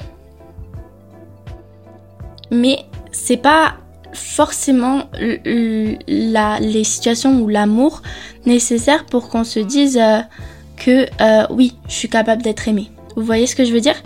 mais 2.51 2.79
c'est 3.12 3.37
pas 3.37 3.75
forcément 4.12 5.03
la, 6.07 6.61
les 6.61 6.85
situations 6.85 7.40
où 7.40 7.49
l'amour 7.49 8.03
nécessaire 8.47 9.05
pour 9.05 9.29
qu'on 9.29 9.45
se 9.45 9.59
dise 9.59 10.01
que 10.77 11.07
oui, 11.53 11.75
je 11.88 11.95
suis 11.95 12.09
capable 12.09 12.42
d'être 12.42 12.69
aimé. 12.69 12.90
Vous 13.16 13.25
voyez 13.25 13.47
ce 13.47 13.57
que 13.57 13.64
je 13.64 13.73
veux 13.73 13.81
dire? 13.81 13.97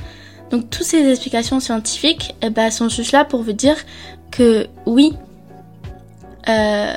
Donc 0.51 0.69
toutes 0.71 0.87
ces 0.87 1.09
explications 1.09 1.61
scientifiques 1.61 2.35
eh 2.43 2.51
ben, 2.51 2.71
sont 2.71 2.89
juste 2.89 3.13
là 3.13 3.25
pour 3.25 3.43
vous 3.43 3.53
dire 3.53 3.77
que 4.31 4.67
oui, 4.87 5.13
euh, 6.49 6.95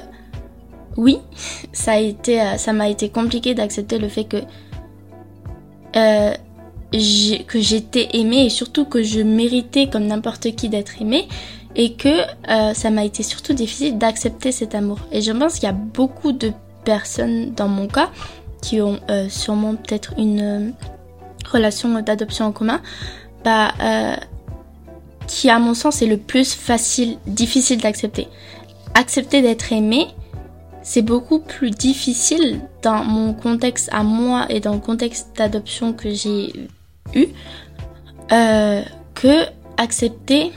oui, 0.98 1.20
ça 1.74 1.94
a 1.94 1.98
été, 1.98 2.42
euh, 2.42 2.58
ça 2.58 2.74
m'a 2.74 2.90
été 2.90 3.10
compliqué 3.10 3.54
d'accepter 3.54 3.98
le 3.98 4.08
fait 4.10 4.26
que 4.26 4.38
euh, 5.96 6.34
que 7.48 7.60
j'étais 7.60 8.10
aimée 8.14 8.46
et 8.46 8.50
surtout 8.50 8.86
que 8.86 9.02
je 9.02 9.22
méritais 9.22 9.88
comme 9.90 10.06
n'importe 10.06 10.56
qui 10.56 10.70
d'être 10.70 11.02
aimée 11.02 11.28
et 11.76 11.94
que 11.94 12.08
euh, 12.50 12.76
ça 12.76 12.92
m'a 12.92 13.04
été 13.04 13.24
surtout 13.24 13.54
difficile 13.54 13.98
d'accepter 13.98 14.52
cet 14.52 14.76
amour. 14.76 15.00
Et 15.12 15.22
je 15.22 15.32
pense 15.32 15.56
qu'il 15.56 15.64
y 15.64 15.72
a 15.72 15.72
beaucoup 15.72 16.34
de 16.34 16.52
personnes 16.84 17.52
dans 17.56 17.68
mon 17.68 17.88
cas 17.88 18.12
qui 18.62 18.80
ont 18.80 19.00
sûrement 19.28 19.76
peut-être 19.76 20.14
une 20.20 20.74
relation 21.52 22.00
d'adoption 22.00 22.46
en 22.46 22.52
commun 22.52 22.80
euh, 23.48 24.16
qui 25.28 25.50
à 25.50 25.60
mon 25.60 25.74
sens 25.74 26.02
est 26.02 26.08
le 26.08 26.18
plus 26.18 26.54
facile, 26.54 27.18
difficile 27.28 27.82
d'accepter. 27.82 28.28
Accepter 28.94 29.42
d'être 29.42 29.72
aimé, 29.72 30.08
c'est 30.82 31.02
beaucoup 31.02 31.40
plus 31.40 31.72
difficile 31.72 32.62
dans 32.82 33.04
mon 33.04 33.34
contexte 33.34 33.90
à 33.92 34.04
moi 34.04 34.46
et 34.50 34.60
dans 34.60 34.74
le 34.74 34.80
contexte 34.80 35.30
d'adoption 35.38 35.94
que 35.94 36.14
j'ai 36.14 36.54
eu 37.16 37.28
euh, 38.32 38.82
que 39.16 39.46
accepter 39.78 40.52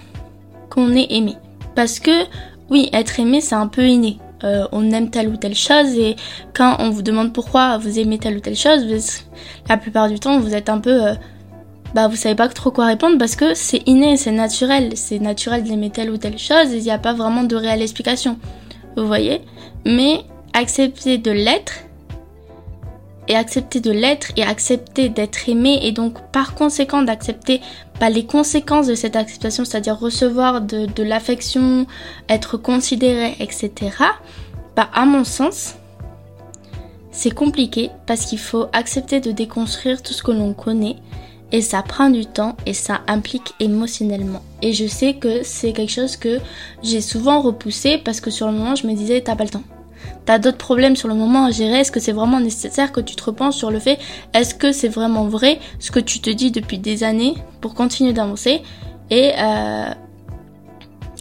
qu'on 0.68 0.94
est 0.94 1.06
aimé. 1.10 1.34
Parce 1.74 2.00
que 2.00 2.24
oui, 2.68 2.90
être 2.92 3.20
aimé 3.20 3.40
c'est 3.40 3.54
un 3.54 3.68
peu 3.68 3.86
inné. 3.86 4.18
Euh, 4.44 4.66
on 4.72 4.90
aime 4.90 5.10
telle 5.10 5.28
ou 5.28 5.36
telle 5.36 5.54
chose 5.54 5.96
et 5.96 6.14
quand 6.52 6.76
on 6.80 6.90
vous 6.90 7.02
demande 7.02 7.32
pourquoi 7.32 7.78
vous 7.78 7.98
aimez 7.98 8.18
telle 8.18 8.36
ou 8.36 8.40
telle 8.40 8.56
chose, 8.56 8.84
la 9.68 9.76
plupart 9.78 10.08
du 10.08 10.18
temps 10.18 10.38
vous 10.40 10.54
êtes 10.54 10.68
un 10.68 10.78
peu 10.78 11.14
bah 11.94 12.08
vous 12.08 12.16
savez 12.16 12.34
pas 12.34 12.48
trop 12.48 12.70
quoi 12.70 12.86
répondre 12.86 13.18
parce 13.18 13.36
que 13.36 13.54
c'est 13.54 13.82
inné, 13.86 14.16
c'est 14.16 14.32
naturel, 14.32 14.92
c'est 14.96 15.18
naturel 15.18 15.64
d'aimer 15.64 15.90
telle 15.90 16.10
ou 16.10 16.16
telle 16.16 16.38
chose 16.38 16.72
et 16.72 16.78
il 16.78 16.82
n'y 16.82 16.90
a 16.90 16.98
pas 16.98 17.14
vraiment 17.14 17.44
de 17.44 17.56
réelle 17.56 17.82
explication. 17.82 18.38
Vous 18.96 19.06
voyez? 19.06 19.42
Mais 19.84 20.20
accepter 20.52 21.18
de 21.18 21.30
l'être 21.30 21.72
et 23.28 23.36
accepter 23.36 23.80
de 23.80 23.90
l'être 23.90 24.32
et 24.36 24.42
accepter 24.42 25.08
d'être 25.08 25.48
aimé 25.48 25.80
et 25.82 25.92
donc 25.92 26.20
par 26.32 26.54
conséquent 26.54 27.02
d'accepter 27.02 27.60
bah, 28.00 28.10
les 28.10 28.24
conséquences 28.24 28.86
de 28.86 28.94
cette 28.94 29.16
acceptation, 29.16 29.64
c'est-à-dire 29.64 29.98
recevoir 29.98 30.60
de, 30.60 30.86
de 30.86 31.02
l'affection, 31.02 31.86
être 32.28 32.56
considéré, 32.56 33.36
etc. 33.40 33.72
Bah 34.76 34.88
à 34.92 35.06
mon 35.06 35.24
sens, 35.24 35.74
c'est 37.10 37.34
compliqué 37.34 37.90
parce 38.06 38.26
qu'il 38.26 38.38
faut 38.38 38.66
accepter 38.72 39.20
de 39.20 39.32
déconstruire 39.32 40.02
tout 40.02 40.12
ce 40.12 40.22
que 40.22 40.32
l'on 40.32 40.52
connaît 40.52 40.96
et 41.52 41.62
ça 41.62 41.82
prend 41.82 42.10
du 42.10 42.26
temps 42.26 42.56
et 42.66 42.74
ça 42.74 43.00
implique 43.06 43.54
émotionnellement. 43.60 44.42
Et 44.62 44.72
je 44.72 44.86
sais 44.86 45.14
que 45.14 45.42
c'est 45.42 45.72
quelque 45.72 45.92
chose 45.92 46.16
que 46.16 46.40
j'ai 46.82 47.00
souvent 47.00 47.40
repoussé 47.40 47.98
parce 47.98 48.20
que 48.20 48.30
sur 48.30 48.46
le 48.46 48.52
moment 48.52 48.74
je 48.74 48.86
me 48.86 48.94
disais 48.94 49.20
t'as 49.20 49.36
pas 49.36 49.44
le 49.44 49.50
temps. 49.50 49.62
T'as 50.24 50.38
d'autres 50.38 50.58
problèmes 50.58 50.96
sur 50.96 51.08
le 51.08 51.14
moment 51.14 51.44
à 51.46 51.50
gérer. 51.52 51.80
Est-ce 51.80 51.92
que 51.92 52.00
c'est 52.00 52.12
vraiment 52.12 52.40
nécessaire 52.40 52.90
que 52.90 53.00
tu 53.00 53.14
te 53.14 53.24
repenses 53.24 53.56
sur 53.56 53.70
le 53.70 53.78
fait 53.78 53.98
Est-ce 54.34 54.54
que 54.54 54.72
c'est 54.72 54.88
vraiment 54.88 55.26
vrai 55.26 55.60
ce 55.78 55.90
que 55.92 56.00
tu 56.00 56.20
te 56.20 56.30
dis 56.30 56.50
depuis 56.50 56.78
des 56.78 57.04
années 57.04 57.34
pour 57.60 57.74
continuer 57.74 58.12
d'avancer? 58.12 58.62
Et 59.10 59.32
euh, 59.38 59.90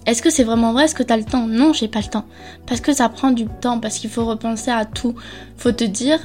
est-ce 0.08 0.24
que 0.24 0.32
c'est 0.32 0.44
vraiment 0.44 0.74
vrai? 0.74 0.86
Est-ce 0.86 0.96
que 0.96 1.04
t'as 1.04 1.18
le 1.18 1.24
temps? 1.24 1.46
Non, 1.48 1.72
j'ai 1.72 1.88
pas 1.88 2.00
le 2.00 2.08
temps. 2.08 2.26
Parce 2.66 2.82
que 2.82 2.94
ça 2.94 3.10
prend 3.10 3.32
du 3.32 3.46
temps, 3.46 3.80
parce 3.80 4.00
qu'il 4.00 4.10
faut 4.10 4.26
repenser 4.26 4.72
à 4.72 4.86
tout. 4.86 5.14
Faut 5.56 5.72
te 5.72 5.84
dire, 5.84 6.20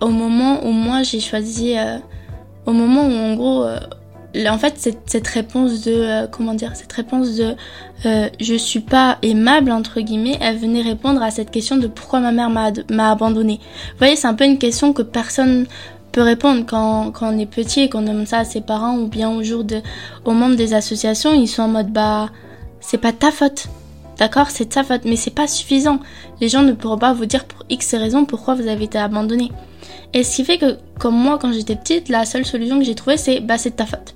au 0.00 0.08
moment 0.08 0.64
où 0.66 0.70
moi 0.70 1.04
j'ai 1.04 1.20
choisi 1.20 1.78
euh, 1.78 1.98
au 2.66 2.72
moment 2.72 3.06
où 3.06 3.12
en 3.12 3.34
gros 3.34 3.66
en 4.48 4.58
fait 4.58 4.74
cette, 4.76 5.02
cette 5.06 5.28
réponse 5.28 5.82
de 5.82 5.92
euh, 5.92 6.26
comment 6.26 6.54
dire 6.54 6.74
cette 6.74 6.92
réponse 6.92 7.36
de 7.36 7.54
euh, 8.06 8.28
je 8.40 8.54
suis 8.54 8.80
pas 8.80 9.18
aimable 9.22 9.70
entre 9.70 10.00
guillemets 10.00 10.38
elle 10.40 10.56
venait 10.56 10.82
répondre 10.82 11.22
à 11.22 11.30
cette 11.30 11.50
question 11.50 11.76
de 11.76 11.86
pourquoi 11.86 12.20
ma 12.20 12.32
mère 12.32 12.50
m'a 12.50 13.10
abandonné 13.10 13.60
vous 13.92 13.98
voyez 13.98 14.16
c'est 14.16 14.26
un 14.26 14.34
peu 14.34 14.44
une 14.44 14.58
question 14.58 14.92
que 14.92 15.02
personne 15.02 15.66
peut 16.12 16.22
répondre. 16.22 16.64
Quand, 16.66 17.10
quand 17.10 17.34
on 17.34 17.38
est 17.38 17.46
petit 17.46 17.80
et 17.80 17.88
qu'on 17.88 18.02
demande 18.02 18.26
ça 18.26 18.38
à 18.38 18.44
ses 18.44 18.60
parents 18.60 18.98
ou 18.98 19.06
bien 19.06 19.30
au 19.30 19.42
jour 19.42 19.64
de 19.64 19.80
aux 20.24 20.32
membres 20.32 20.56
des 20.56 20.74
associations 20.74 21.32
ils 21.32 21.48
sont 21.48 21.62
en 21.62 21.68
mode 21.68 21.90
bah 21.90 22.28
c'est 22.80 22.98
pas 22.98 23.12
ta 23.12 23.30
faute. 23.30 23.68
D'accord? 24.18 24.50
C'est 24.50 24.66
ta 24.66 24.84
faute. 24.84 25.02
Mais 25.04 25.16
c'est 25.16 25.30
pas 25.30 25.46
suffisant. 25.46 26.00
Les 26.40 26.48
gens 26.48 26.62
ne 26.62 26.72
pourront 26.72 26.98
pas 26.98 27.14
vous 27.14 27.26
dire 27.26 27.44
pour 27.44 27.64
x 27.70 27.94
raisons 27.94 28.24
pourquoi 28.24 28.54
vous 28.54 28.66
avez 28.66 28.84
été 28.84 28.98
abandonné 28.98 29.50
et 30.14 30.24
ce 30.24 30.36
qui 30.36 30.44
fait 30.44 30.58
que 30.58 30.78
comme 30.98 31.14
moi 31.16 31.38
quand 31.38 31.52
j'étais 31.52 31.76
petite 31.76 32.08
la 32.08 32.24
seule 32.24 32.44
solution 32.44 32.78
que 32.78 32.84
j'ai 32.84 32.94
trouvée 32.94 33.16
c'est 33.16 33.40
bah 33.40 33.58
c'est 33.58 33.76
ta 33.76 33.86
faute 33.86 34.14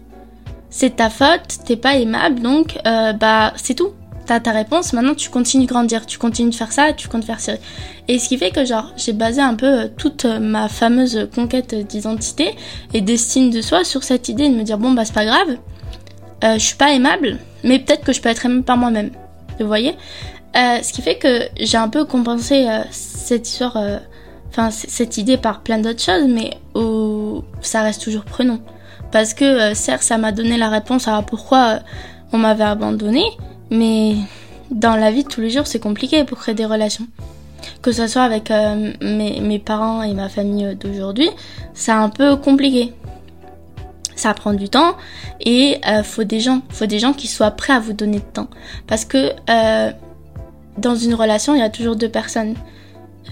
c'est 0.68 0.96
ta 0.96 1.08
faute, 1.08 1.60
t'es 1.64 1.76
pas 1.76 1.96
aimable, 1.96 2.40
donc 2.40 2.78
euh, 2.86 3.12
bah 3.14 3.54
c'est 3.56 3.74
tout. 3.74 3.92
T'as 4.26 4.40
ta 4.40 4.50
réponse, 4.50 4.92
maintenant 4.92 5.14
tu 5.14 5.30
continues 5.30 5.64
de 5.64 5.68
grandir, 5.68 6.04
tu 6.04 6.18
continues 6.18 6.50
de 6.50 6.54
faire 6.54 6.72
ça, 6.72 6.92
tu 6.92 7.08
comptes 7.08 7.24
faire 7.24 7.40
ça. 7.40 7.52
Et 8.08 8.18
ce 8.18 8.28
qui 8.28 8.36
fait 8.36 8.50
que 8.50 8.64
genre 8.64 8.92
j'ai 8.96 9.12
basé 9.12 9.40
un 9.40 9.54
peu 9.54 9.66
euh, 9.66 9.88
toute 9.96 10.24
ma 10.26 10.68
fameuse 10.68 11.28
conquête 11.34 11.74
d'identité 11.88 12.56
et 12.92 13.00
d'estime 13.00 13.50
de 13.50 13.62
soi 13.62 13.84
sur 13.84 14.02
cette 14.02 14.28
idée 14.28 14.48
de 14.48 14.54
me 14.54 14.64
dire 14.64 14.78
bon 14.78 14.90
bah 14.90 15.04
c'est 15.04 15.14
pas 15.14 15.24
grave, 15.24 15.56
euh, 16.44 16.54
je 16.54 16.64
suis 16.64 16.76
pas 16.76 16.92
aimable, 16.92 17.38
mais 17.64 17.78
peut-être 17.78 18.04
que 18.04 18.12
je 18.12 18.20
peux 18.20 18.28
être 18.28 18.44
aimable 18.44 18.64
par 18.64 18.76
moi-même. 18.76 19.12
Vous 19.60 19.66
voyez? 19.66 19.94
Euh, 20.56 20.78
Ce 20.82 20.92
qui 20.92 21.00
fait 21.00 21.16
que 21.16 21.42
j'ai 21.58 21.78
un 21.78 21.88
peu 21.88 22.04
compensé 22.04 22.66
euh, 22.68 22.82
cette 22.90 23.48
histoire, 23.48 23.78
enfin 24.50 24.70
cette 24.70 25.18
idée 25.18 25.36
par 25.36 25.60
plein 25.60 25.78
d'autres 25.78 26.02
choses, 26.02 26.28
mais 26.28 26.58
où 26.74 27.42
ça 27.60 27.82
reste 27.82 28.02
toujours 28.02 28.24
prenant 28.24 28.58
parce 29.10 29.34
que 29.34 29.44
euh, 29.44 29.74
certes 29.74 30.02
ça 30.02 30.18
m'a 30.18 30.32
donné 30.32 30.56
la 30.56 30.68
réponse 30.68 31.08
à 31.08 31.22
pourquoi 31.22 31.66
euh, 31.66 31.78
on 32.32 32.38
m'avait 32.38 32.64
abandonné, 32.64 33.24
mais 33.70 34.16
dans 34.70 34.96
la 34.96 35.10
vie 35.10 35.24
de 35.24 35.28
tous 35.28 35.40
les 35.40 35.50
jours 35.50 35.66
c'est 35.66 35.80
compliqué 35.80 36.24
pour 36.24 36.38
créer 36.38 36.54
des 36.54 36.66
relations. 36.66 37.06
Que 37.82 37.92
ce 37.92 38.06
soit 38.06 38.22
avec 38.22 38.50
euh, 38.50 38.92
mes, 39.00 39.58
parents 39.58 40.02
et 40.02 40.12
ma 40.12 40.28
famille 40.28 40.76
d'aujourd'hui, 40.76 41.30
c'est 41.74 41.92
un 41.92 42.08
peu 42.08 42.36
compliqué. 42.36 42.92
Ça 44.14 44.34
prend 44.34 44.54
du 44.54 44.68
temps 44.68 44.96
et 45.40 45.80
faut 46.04 46.24
des 46.24 46.40
gens, 46.40 46.62
faut 46.70 46.86
des 46.86 46.98
gens 46.98 47.12
qui 47.12 47.26
soient 47.26 47.50
prêts 47.50 47.72
à 47.72 47.80
vous 47.80 47.92
donner 47.92 48.18
de 48.18 48.24
temps. 48.24 48.48
Parce 48.86 49.04
que 49.04 49.32
dans 50.78 50.94
une 50.94 51.14
relation, 51.14 51.54
il 51.54 51.60
y 51.60 51.64
a 51.64 51.70
toujours 51.70 51.96
deux 51.96 52.08
personnes. 52.08 52.54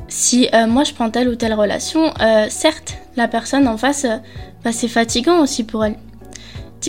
Si 0.08 0.48
moi 0.68 0.84
je 0.84 0.92
prends 0.92 1.10
telle 1.10 1.28
ou 1.28 1.34
telle 1.34 1.54
relation, 1.54 2.12
certes 2.48 2.98
la 3.16 3.28
personne 3.28 3.66
en 3.68 3.76
face 3.76 4.06
bah, 4.64 4.72
c'est 4.72 4.88
fatigant 4.88 5.42
aussi 5.42 5.64
pour 5.64 5.84
elle. 5.84 5.96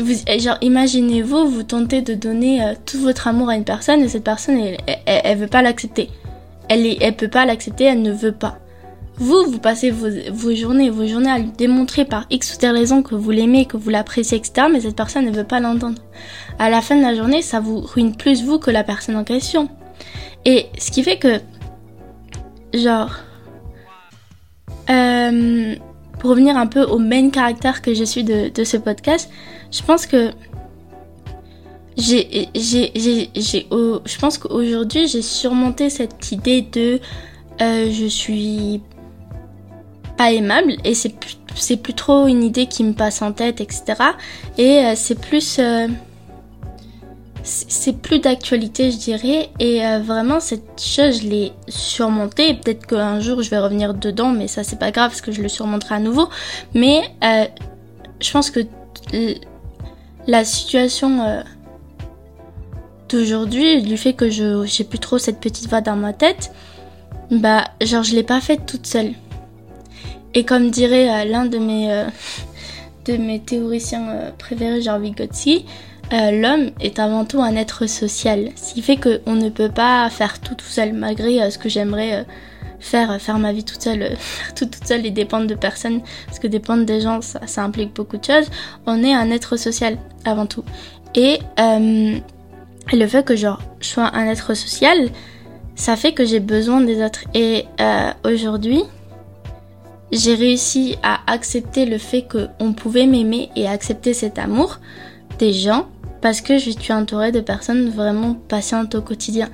Vous, 0.01 0.13
genre, 0.39 0.57
imaginez-vous, 0.61 1.49
vous 1.49 1.63
tentez 1.63 2.01
de 2.01 2.13
donner 2.13 2.63
euh, 2.63 2.73
tout 2.85 2.99
votre 2.99 3.27
amour 3.27 3.49
à 3.49 3.55
une 3.55 3.63
personne 3.63 4.01
et 4.01 4.09
cette 4.09 4.23
personne, 4.23 4.57
elle, 4.57 4.77
elle, 5.05 5.37
veut 5.37 5.47
pas 5.47 5.61
l'accepter. 5.61 6.09
Elle, 6.69 6.85
est, 6.85 6.97
elle 7.01 7.15
peut 7.15 7.29
pas 7.29 7.45
l'accepter, 7.45 7.85
elle 7.85 8.01
ne 8.01 8.11
veut 8.11 8.33
pas. 8.33 8.59
Vous, 9.17 9.45
vous 9.49 9.59
passez 9.59 9.91
vos, 9.91 10.09
vos, 10.33 10.53
journées, 10.53 10.89
vos 10.89 11.07
journées 11.07 11.31
à 11.31 11.37
lui 11.37 11.51
démontrer 11.57 12.03
par 12.03 12.25
X 12.29 12.53
ou 12.53 12.57
telle 12.57 12.75
raison 12.75 13.03
que 13.03 13.15
vous 13.15 13.31
l'aimez, 13.31 13.65
que 13.65 13.77
vous 13.77 13.89
l'appréciez, 13.89 14.37
etc. 14.37 14.67
Mais 14.71 14.81
cette 14.81 14.97
personne 14.97 15.25
ne 15.25 15.31
veut 15.31 15.45
pas 15.45 15.61
l'entendre. 15.61 16.01
À 16.59 16.69
la 16.69 16.81
fin 16.81 16.97
de 16.97 17.01
la 17.01 17.15
journée, 17.15 17.41
ça 17.41 17.61
vous 17.61 17.79
ruine 17.79 18.15
plus 18.15 18.43
vous 18.43 18.59
que 18.59 18.71
la 18.71 18.83
personne 18.83 19.15
en 19.15 19.23
question. 19.23 19.69
Et 20.43 20.67
ce 20.77 20.91
qui 20.91 21.03
fait 21.03 21.17
que, 21.17 21.39
genre, 22.73 23.11
euh, 24.89 25.75
pour 26.19 26.31
revenir 26.31 26.57
un 26.57 26.67
peu 26.67 26.83
au 26.83 26.99
main 26.99 27.29
caractère 27.29 27.81
que 27.81 27.93
je 27.93 28.03
suis 28.03 28.23
de, 28.23 28.63
ce 28.63 28.77
podcast, 28.77 29.29
je 29.71 29.81
pense 29.83 30.05
que 30.05 30.31
j'ai, 31.97 32.49
j'ai, 32.55 32.91
j'ai, 32.95 33.29
j'ai 33.35 33.67
je 33.69 34.19
pense 34.19 34.37
qu'aujourd'hui 34.37 35.07
j'ai 35.07 35.21
surmonté 35.21 35.89
cette 35.89 36.31
idée 36.33 36.61
de 36.61 36.99
euh, 37.61 37.89
je 37.89 38.05
suis 38.05 38.81
pas 40.17 40.31
aimable 40.31 40.75
et 40.83 40.93
c'est 40.93 41.17
plus, 41.17 41.37
c'est 41.55 41.77
plus 41.77 41.93
trop 41.93 42.27
une 42.27 42.43
idée 42.43 42.67
qui 42.67 42.83
me 42.83 42.93
passe 42.93 43.21
en 43.21 43.31
tête, 43.31 43.61
etc. 43.61 43.83
Et 44.57 44.79
euh, 44.79 44.93
c'est 44.95 45.19
plus 45.19 45.59
c'est 47.45 47.97
plus 48.01 48.19
d'actualité, 48.19 48.91
je 48.91 48.97
dirais. 48.97 49.49
Et 49.59 49.85
euh, 49.85 49.99
vraiment, 49.99 50.39
cette 50.39 50.81
chose, 50.81 51.21
je 51.21 51.27
l'ai 51.27 51.51
surmontée. 51.67 52.55
Peut-être 52.55 52.87
qu'un 52.87 53.19
jour, 53.19 53.43
je 53.43 53.49
vais 53.51 53.59
revenir 53.59 53.93
dedans, 53.93 54.31
mais 54.31 54.47
ça, 54.47 54.63
c'est 54.63 54.79
pas 54.79 54.91
grave 54.91 55.11
parce 55.11 55.21
que 55.21 55.31
je 55.31 55.41
le 55.41 55.47
surmonterai 55.47 55.95
à 55.95 55.99
nouveau. 55.99 56.27
Mais 56.73 57.03
euh, 57.23 57.45
je 58.19 58.31
pense 58.31 58.49
que 58.49 58.61
la 60.27 60.43
situation 60.43 61.21
euh, 61.21 61.41
d'aujourd'hui, 63.09 63.83
du 63.83 63.95
fait 63.95 64.13
que 64.13 64.31
je 64.31 64.65
j'ai 64.65 64.83
plus 64.83 64.99
trop 64.99 65.19
cette 65.19 65.39
petite 65.39 65.69
voix 65.69 65.81
dans 65.81 65.95
ma 65.95 66.13
tête, 66.13 66.51
bah, 67.29 67.65
genre, 67.81 68.03
je 68.03 68.15
l'ai 68.15 68.23
pas 68.23 68.41
faite 68.41 68.65
toute 68.65 68.87
seule. 68.87 69.11
Et 70.33 70.45
comme 70.45 70.71
dirait 70.71 71.25
l'un 71.25 71.45
de 71.45 71.59
mes 71.59 72.05
de 73.05 73.17
mes 73.17 73.39
théoriciens 73.39 74.33
préférés, 74.39 74.81
genre 74.81 74.97
Vygotsky, 74.97 75.65
euh, 76.13 76.31
l'homme 76.31 76.71
est 76.79 76.99
avant 76.99 77.25
tout 77.25 77.41
un 77.41 77.55
être 77.55 77.87
social, 77.87 78.51
ce 78.55 78.75
qui 78.75 78.81
fait 78.81 78.97
qu'on 78.97 79.33
ne 79.33 79.49
peut 79.49 79.69
pas 79.69 80.09
faire 80.09 80.39
tout 80.39 80.53
tout 80.53 80.65
seul, 80.65 80.93
malgré 80.93 81.41
euh, 81.41 81.49
ce 81.49 81.57
que 81.57 81.67
j'aimerais 81.67 82.13
euh, 82.13 82.23
faire, 82.79 83.19
faire 83.19 83.39
ma 83.39 83.51
vie 83.51 83.63
toute 83.63 83.81
seule, 83.81 84.15
tout 84.55 84.65
toute 84.65 84.85
seule 84.85 85.05
et 85.05 85.11
dépendre 85.11 85.47
de 85.47 85.55
personne, 85.55 86.01
parce 86.27 86.37
que 86.37 86.47
dépendre 86.47 86.85
des 86.85 87.01
gens, 87.01 87.21
ça, 87.21 87.41
ça 87.47 87.63
implique 87.63 87.93
beaucoup 87.95 88.17
de 88.17 88.23
choses. 88.23 88.49
On 88.85 89.03
est 89.03 89.13
un 89.13 89.31
être 89.31 89.57
social 89.57 89.97
avant 90.25 90.45
tout. 90.45 90.63
Et 91.15 91.39
le 91.57 93.07
fait 93.07 93.25
que 93.25 93.35
genre, 93.35 93.61
je 93.79 93.87
sois 93.87 94.13
un 94.13 94.27
être 94.27 94.53
social, 94.53 95.09
ça 95.75 95.95
fait 95.95 96.11
que 96.11 96.25
j'ai 96.25 96.41
besoin 96.41 96.81
des 96.81 97.03
autres. 97.03 97.21
Et 97.33 97.65
aujourd'hui, 98.25 98.83
j'ai 100.11 100.35
réussi 100.35 100.97
à 101.03 101.19
accepter 101.31 101.85
le 101.85 101.97
fait 101.97 102.27
qu'on 102.27 102.73
pouvait 102.73 103.07
m'aimer 103.07 103.49
et 103.55 103.65
accepter 103.65 104.13
cet 104.13 104.37
amour 104.37 104.79
des 105.39 105.53
gens 105.53 105.87
parce 106.25 106.41
que 106.41 106.57
je 106.57 106.71
suis 106.71 106.91
entourée 106.91 107.31
de 107.31 107.39
personnes 107.39 107.87
vraiment 107.91 108.33
patientes 108.33 108.95
au 108.95 109.01
quotidien. 109.03 109.47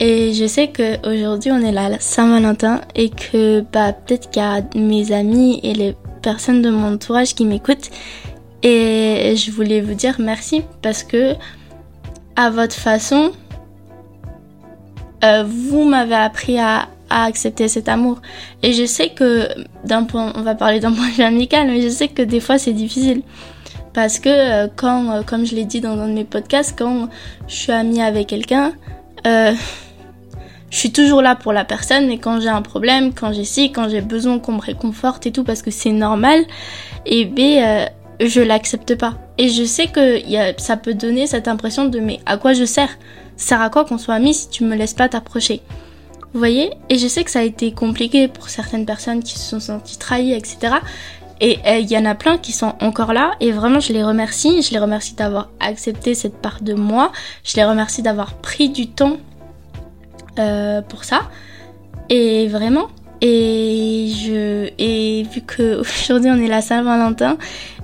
Et 0.00 0.32
je 0.32 0.48
sais 0.48 0.66
qu'aujourd'hui 0.66 1.52
on 1.52 1.60
est 1.60 1.70
là 1.70 1.90
Saint-Valentin 2.00 2.80
et 2.96 3.08
que 3.08 3.60
bah, 3.72 3.92
peut-être 3.92 4.28
qu'il 4.30 4.42
y 4.42 4.44
a 4.44 4.62
mes 4.74 5.12
amis 5.12 5.60
et 5.62 5.74
les 5.74 5.94
personnes 6.20 6.60
de 6.60 6.70
mon 6.70 6.94
entourage 6.94 7.36
qui 7.36 7.44
m'écoutent. 7.44 7.88
Et 8.64 9.34
je 9.36 9.52
voulais 9.52 9.80
vous 9.80 9.94
dire 9.94 10.16
merci 10.18 10.64
parce 10.82 11.04
que 11.04 11.34
à 12.34 12.50
votre 12.50 12.74
façon, 12.74 13.30
euh, 15.22 15.44
vous 15.46 15.84
m'avez 15.84 16.16
appris 16.16 16.58
à, 16.58 16.88
à, 17.10 17.26
accepter 17.26 17.68
cet 17.68 17.88
amour. 17.88 18.20
Et 18.64 18.72
je 18.72 18.86
sais 18.86 19.10
que 19.10 19.46
d'un 19.84 20.02
point, 20.02 20.32
on 20.34 20.42
va 20.42 20.56
parler 20.56 20.80
d'un 20.80 20.92
point 20.92 21.10
de 21.10 21.12
vue 21.12 21.22
amical, 21.22 21.68
mais 21.68 21.80
je 21.80 21.88
sais 21.90 22.08
que 22.08 22.22
des 22.22 22.40
fois 22.40 22.58
c'est 22.58 22.72
difficile. 22.72 23.22
Parce 23.94 24.18
que 24.18 24.28
euh, 24.28 24.68
quand, 24.74 25.10
euh, 25.10 25.22
comme 25.22 25.44
je 25.44 25.54
l'ai 25.54 25.64
dit 25.64 25.80
dans 25.80 25.98
un 25.98 26.08
de 26.08 26.14
mes 26.14 26.24
podcasts, 26.24 26.74
quand 26.78 27.08
je 27.46 27.54
suis 27.54 27.72
amie 27.72 28.00
avec 28.00 28.28
quelqu'un, 28.28 28.72
euh, 29.26 29.52
je 30.70 30.76
suis 30.76 30.92
toujours 30.92 31.20
là 31.20 31.36
pour 31.36 31.52
la 31.52 31.64
personne 31.64 32.10
et 32.10 32.18
quand 32.18 32.40
j'ai 32.40 32.48
un 32.48 32.62
problème, 32.62 33.12
quand 33.12 33.32
j'ai 33.32 33.44
ci, 33.44 33.70
quand 33.72 33.88
j'ai 33.88 34.00
besoin 34.00 34.38
qu'on 34.38 34.52
me 34.52 34.60
réconforte 34.60 35.26
et 35.26 35.32
tout 35.32 35.44
parce 35.44 35.60
que 35.60 35.70
c'est 35.70 35.92
normal, 35.92 36.40
et 37.04 37.20
eh 37.20 37.24
ben 37.26 37.90
je 38.20 38.40
l'accepte 38.40 38.94
pas. 38.94 39.14
Et 39.36 39.48
je 39.48 39.64
sais 39.64 39.88
que 39.88 40.26
y 40.26 40.38
a, 40.38 40.56
ça 40.56 40.76
peut 40.76 40.94
donner 40.94 41.26
cette 41.26 41.48
impression 41.48 41.86
de 41.86 41.98
mais 42.00 42.20
à 42.24 42.36
quoi 42.36 42.54
je 42.54 42.64
sers? 42.64 42.90
Ça 43.36 43.48
sert 43.56 43.60
à 43.60 43.70
quoi 43.70 43.84
qu'on 43.84 43.98
soit 43.98 44.14
amis 44.14 44.34
si 44.34 44.48
tu 44.48 44.64
me 44.64 44.76
laisses 44.76 44.94
pas 44.94 45.08
t'approcher? 45.08 45.60
Vous 46.32 46.38
voyez? 46.38 46.70
Et 46.88 46.96
je 46.96 47.08
sais 47.08 47.24
que 47.24 47.30
ça 47.30 47.40
a 47.40 47.42
été 47.42 47.72
compliqué 47.72 48.26
pour 48.28 48.48
certaines 48.48 48.86
personnes 48.86 49.22
qui 49.22 49.38
se 49.38 49.50
sont 49.50 49.60
senties 49.60 49.98
trahies, 49.98 50.32
etc. 50.32 50.76
Et 51.44 51.58
il 51.66 51.68
euh, 51.68 51.78
y 51.80 51.98
en 51.98 52.04
a 52.04 52.14
plein 52.14 52.38
qui 52.38 52.52
sont 52.52 52.74
encore 52.80 53.12
là 53.12 53.32
et 53.40 53.50
vraiment 53.50 53.80
je 53.80 53.92
les 53.92 54.04
remercie. 54.04 54.62
Je 54.62 54.70
les 54.70 54.78
remercie 54.78 55.14
d'avoir 55.14 55.50
accepté 55.58 56.14
cette 56.14 56.36
part 56.36 56.62
de 56.62 56.72
moi. 56.72 57.10
Je 57.42 57.56
les 57.56 57.64
remercie 57.64 58.00
d'avoir 58.00 58.34
pris 58.34 58.68
du 58.68 58.86
temps 58.86 59.16
euh, 60.38 60.82
pour 60.82 61.02
ça. 61.02 61.22
Et 62.08 62.46
vraiment. 62.46 62.86
Et 63.20 64.12
je 64.14 64.70
et 64.78 65.24
vu 65.32 65.40
que 65.40 65.80
aujourd'hui 65.80 66.30
on 66.30 66.40
est 66.40 66.46
la 66.46 66.62
Saint-Valentin 66.62 67.36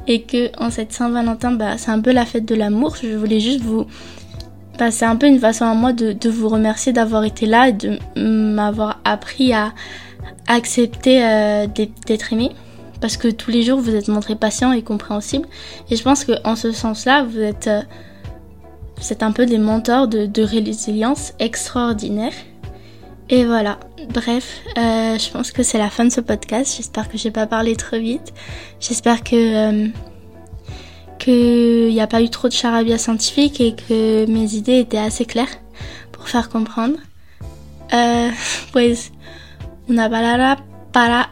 et 0.07 0.23
que 0.23 0.51
en 0.63 0.71
cette 0.71 0.93
Saint-Valentin 0.93 1.51
bah 1.51 1.79
c'est 1.79 1.91
un 1.91 2.01
peu 2.01 2.13
la 2.13 2.25
fête 2.25 2.45
de 2.45 2.55
l'amour. 2.55 2.95
Je 3.03 3.09
voulais 3.17 3.41
juste 3.41 3.61
vous 3.61 3.87
bah, 4.79 4.93
c'est 4.93 5.05
un 5.05 5.17
peu 5.17 5.27
une 5.27 5.41
façon 5.41 5.65
à 5.65 5.75
moi 5.75 5.93
de, 5.93 6.13
de 6.13 6.31
vous 6.31 6.49
remercier 6.49 6.93
d'avoir 6.93 7.25
été 7.25 7.47
là 7.47 7.71
et 7.71 7.73
de 7.73 7.99
m'avoir 8.17 9.01
appris 9.05 9.53
à 9.53 9.73
accepter 10.47 11.25
euh, 11.25 11.67
d'être 11.67 12.33
aimé 12.33 12.53
parce 13.01 13.17
que 13.17 13.29
tous 13.29 13.51
les 13.51 13.63
jours 13.63 13.81
vous 13.81 13.95
êtes 13.95 14.09
montré 14.09 14.35
patient 14.35 14.73
et 14.73 14.83
compréhensible. 14.83 15.47
Et 15.91 15.97
je 15.97 16.03
pense 16.03 16.25
qu'en 16.25 16.57
ce 16.57 16.73
sens-là, 16.73 17.25
vous 17.25 17.41
êtes, 17.41 17.69
euh, 17.69 17.83
un 19.21 19.33
peu 19.33 19.47
des 19.47 19.59
mentors 19.59 20.09
de, 20.09 20.43
résilience 20.43 21.33
extraordinaire. 21.39 22.33
Et 23.31 23.45
voilà, 23.45 23.79
bref, 24.13 24.63
euh, 24.79 25.19
je 25.19 25.31
pense 25.31 25.53
que 25.53 25.63
c'est 25.63 25.79
la 25.79 25.91
fin 25.91 26.05
de 26.05 26.11
ce 26.11 26.21
podcast. 26.21 26.75
J'espère 26.77 27.09
que 27.09 27.19
j'ai 27.19 27.31
pas 27.31 27.47
parlé 27.47 27.77
trop 27.77 27.99
vite. 27.99 28.33
J'espère 28.81 29.23
que 29.23 29.37
euh, 29.37 29.89
qu'il 31.19 31.93
n'y 31.93 32.01
a 32.01 32.07
pas 32.07 32.23
eu 32.23 32.31
trop 32.31 32.49
de 32.49 32.55
charabia 32.55 32.97
scientifique 32.97 33.61
et 33.61 33.75
que 33.75 34.25
mes 34.27 34.55
idées 34.55 34.79
étaient 34.79 34.99
assez 34.99 35.27
claires 35.27 35.59
pour 36.11 36.29
faire 36.29 36.49
comprendre. 36.49 36.97
Euh, 37.93 38.31
pues 38.73 39.13
una 39.89 40.11
palabra 40.11 40.59
para 40.93 41.31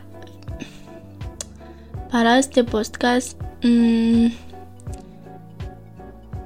para 2.11 2.39
este 2.39 2.63
podcast. 2.65 3.37
Hmm, 3.63 4.29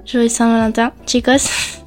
joyeux 0.04 0.28
Saint-Valentin, 0.28 0.92
chicos. 1.06 1.76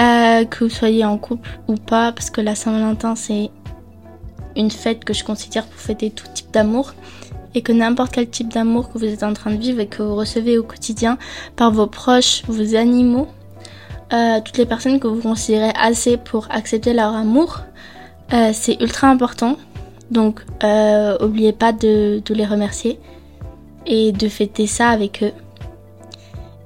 Euh, 0.00 0.46
que 0.46 0.64
vous 0.64 0.70
soyez 0.70 1.04
en 1.04 1.18
couple 1.18 1.46
ou 1.68 1.74
pas, 1.74 2.10
parce 2.12 2.30
que 2.30 2.40
la 2.40 2.54
Saint-Valentin 2.54 3.14
c'est 3.16 3.50
une 4.56 4.70
fête 4.70 5.04
que 5.04 5.12
je 5.12 5.22
considère 5.24 5.66
pour 5.66 5.78
fêter 5.78 6.10
tout 6.10 6.24
type 6.32 6.50
d'amour 6.52 6.94
et 7.54 7.60
que 7.60 7.70
n'importe 7.70 8.12
quel 8.12 8.30
type 8.30 8.48
d'amour 8.48 8.90
que 8.90 8.96
vous 8.96 9.04
êtes 9.04 9.22
en 9.22 9.34
train 9.34 9.50
de 9.50 9.58
vivre 9.58 9.78
et 9.78 9.88
que 9.88 10.02
vous 10.02 10.14
recevez 10.14 10.56
au 10.56 10.62
quotidien 10.62 11.18
par 11.54 11.70
vos 11.70 11.86
proches, 11.86 12.44
vos 12.48 12.76
animaux, 12.76 13.28
euh, 14.14 14.40
toutes 14.42 14.56
les 14.56 14.64
personnes 14.64 15.00
que 15.00 15.06
vous 15.06 15.20
considérez 15.20 15.72
assez 15.78 16.16
pour 16.16 16.46
accepter 16.50 16.94
leur 16.94 17.14
amour, 17.14 17.60
euh, 18.32 18.52
c'est 18.54 18.80
ultra 18.80 19.08
important. 19.08 19.58
Donc, 20.10 20.40
euh, 20.64 21.16
oubliez 21.20 21.52
pas 21.52 21.72
de, 21.72 22.20
de 22.24 22.34
les 22.34 22.44
remercier 22.44 22.98
et 23.86 24.12
de 24.12 24.28
fêter 24.28 24.66
ça 24.66 24.88
avec 24.88 25.22
eux. 25.22 25.32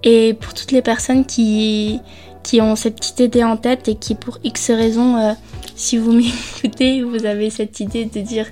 Et 0.03 0.35
pour 0.35 0.55
toutes 0.55 0.73
les 0.73 0.83
personnes 0.83 1.25
qui, 1.25 2.01
qui 2.43 2.61
ont 2.61 2.77
cette 2.77 2.97
petite 2.97 3.21
idée 3.21 3.45
en 3.45 3.57
tête 3.57 3.89
et 3.89 3.95
qui 3.97 4.15
pour 4.15 4.39
X 4.45 4.71
raisons, 4.71 5.17
euh, 5.17 5.33
si 5.75 5.97
vous 5.97 6.13
m'écoutez, 6.63 7.03
vous 7.03 7.25
avez 7.25 7.51
cette 7.51 7.81
idée 7.81 8.05
de 8.05 8.21
dire 8.21 8.47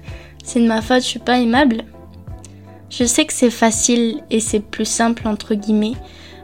c'est 0.44 0.61
de 0.61 0.66
ma 0.66 0.83
faute, 0.83 1.02
je 1.02 1.07
suis 1.07 1.18
pas 1.18 1.38
aimable. 1.38 1.85
Je 2.90 3.05
sais 3.05 3.24
que 3.24 3.33
c'est 3.33 3.50
facile 3.50 4.22
et 4.31 4.40
c'est 4.40 4.61
plus 4.61 4.85
simple 4.85 5.26
entre 5.26 5.55
guillemets 5.55 5.94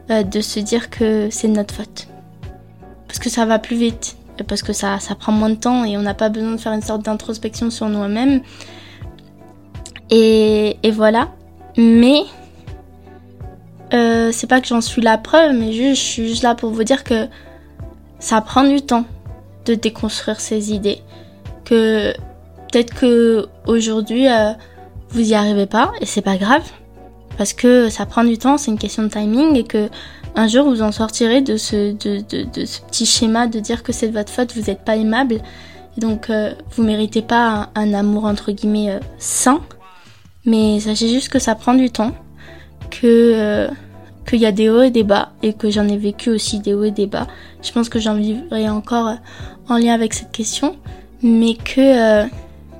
euh, 0.09 0.23
de 0.23 0.41
se 0.41 0.59
dire 0.59 0.89
que 0.89 1.29
c'est 1.31 1.47
de 1.47 1.53
notre 1.53 1.73
faute. 1.73 2.07
Parce 3.07 3.19
que 3.19 3.29
ça 3.29 3.45
va 3.45 3.59
plus 3.59 3.75
vite, 3.75 4.17
parce 4.43 4.61
que 4.61 4.73
ça, 4.73 4.99
ça 4.99 5.15
prend 5.15 5.31
moins 5.31 5.49
de 5.49 5.55
temps 5.55 5.83
et 5.83 5.97
on 5.97 6.01
n'a 6.01 6.13
pas 6.13 6.29
besoin 6.29 6.51
de 6.51 6.57
faire 6.57 6.73
une 6.73 6.81
sorte 6.81 7.03
d'introspection 7.03 7.69
sur 7.69 7.89
nous-mêmes. 7.89 8.41
Et, 10.09 10.77
et 10.83 10.91
voilà. 10.91 11.29
Mais 11.77 12.23
euh, 13.93 14.31
c'est 14.31 14.47
pas 14.47 14.61
que 14.61 14.67
j'en 14.67 14.81
suis 14.81 15.01
la 15.01 15.17
preuve, 15.17 15.53
mais 15.53 15.71
juste, 15.71 16.01
je 16.01 16.07
suis 16.07 16.27
juste 16.27 16.43
là 16.43 16.55
pour 16.55 16.71
vous 16.71 16.83
dire 16.83 17.03
que 17.03 17.27
ça 18.19 18.41
prend 18.41 18.63
du 18.63 18.81
temps 18.81 19.05
de 19.65 19.75
déconstruire 19.75 20.39
ces 20.39 20.73
idées. 20.73 20.99
Que 21.65 22.13
peut-être 22.71 22.93
que 22.93 23.47
aujourd'hui 23.67 24.27
euh, 24.27 24.51
vous 25.09 25.31
y 25.31 25.33
arrivez 25.33 25.65
pas 25.65 25.91
et 26.01 26.05
c'est 26.05 26.21
pas 26.21 26.37
grave 26.37 26.63
parce 27.37 27.53
que 27.53 27.89
ça 27.89 28.05
prend 28.05 28.23
du 28.23 28.37
temps, 28.37 28.57
c'est 28.57 28.69
une 28.69 28.77
question 28.77 29.03
de 29.03 29.07
timing 29.07 29.55
et 29.55 29.63
que 29.63 29.89
un 30.35 30.47
jour 30.47 30.65
vous 30.69 30.81
en 30.81 30.91
sortirez 30.91 31.41
de 31.41 31.57
ce, 31.57 31.93
de, 31.93 32.21
de, 32.21 32.65
ce 32.65 32.81
petit 32.81 33.05
schéma 33.05 33.47
de 33.47 33.59
dire 33.59 33.83
que 33.83 33.91
c'est 33.91 34.07
de 34.07 34.13
votre 34.13 34.31
faute, 34.31 34.55
vous 34.55 34.63
n'êtes 34.63 34.83
pas 34.83 34.95
aimable 34.95 35.41
donc 35.99 36.29
euh, 36.29 36.53
vous 36.71 36.83
méritez 36.83 37.21
pas 37.21 37.69
un, 37.75 37.93
amour 37.93 38.25
entre 38.25 38.51
guillemets 38.51 38.91
euh, 38.91 38.99
sain. 39.17 39.61
Mais 40.45 40.79
sachez 40.79 41.09
juste 41.09 41.29
que 41.29 41.39
ça 41.39 41.55
prend 41.55 41.73
du 41.73 41.89
temps, 41.89 42.13
que 42.89 43.33
euh, 43.35 43.67
qu'il 44.27 44.39
y 44.39 44.45
a 44.45 44.51
des 44.51 44.69
hauts 44.69 44.81
et 44.81 44.91
des 44.91 45.03
bas 45.03 45.33
et 45.43 45.53
que 45.53 45.69
j'en 45.69 45.87
ai 45.87 45.97
vécu 45.97 46.29
aussi 46.29 46.59
des 46.59 46.73
hauts 46.73 46.85
et 46.85 46.91
des 46.91 47.07
bas. 47.07 47.27
Je 47.61 47.71
pense 47.71 47.89
que 47.89 47.99
j'en 47.99 48.15
vivrai 48.15 48.69
encore 48.69 49.15
en 49.67 49.77
lien 49.77 49.93
avec 49.93 50.13
cette 50.13 50.31
question, 50.31 50.77
mais 51.21 51.55
que 51.55 52.27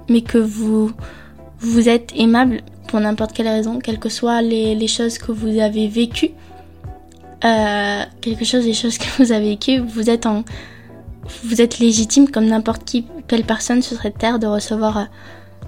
mais 0.10 0.22
que 0.22 0.38
vous 0.38 0.92
vous 1.60 1.90
êtes 1.90 2.14
aimable 2.16 2.62
pour 2.88 3.00
n'importe 3.00 3.34
quelle 3.34 3.48
raison, 3.48 3.80
quelles 3.80 4.00
que 4.00 4.10
soient 4.10 4.42
les, 4.42 4.74
les 4.74 4.88
choses 4.88 5.18
que 5.18 5.32
vous 5.32 5.60
avez 5.60 5.88
vécues, 5.88 6.32
euh, 7.44 8.04
quelque 8.22 8.46
chose 8.46 8.66
des 8.66 8.74
choses 8.74 8.98
que 9.00 9.08
vous 9.18 9.32
avez 9.32 9.52
vécues, 9.52 9.80
vous 9.80 10.10
êtes 10.10 10.26
en, 10.26 10.44
vous 11.44 11.62
êtes 11.62 11.80
légitime 11.80 12.30
comme 12.30 12.46
n'importe 12.46 12.84
qui, 12.84 13.06
quelle 13.28 13.44
personne 13.44 13.82
sur 13.82 14.02
cette 14.02 14.18
terre 14.18 14.40
de 14.40 14.48
recevoir 14.48 14.98
euh, 14.98 15.04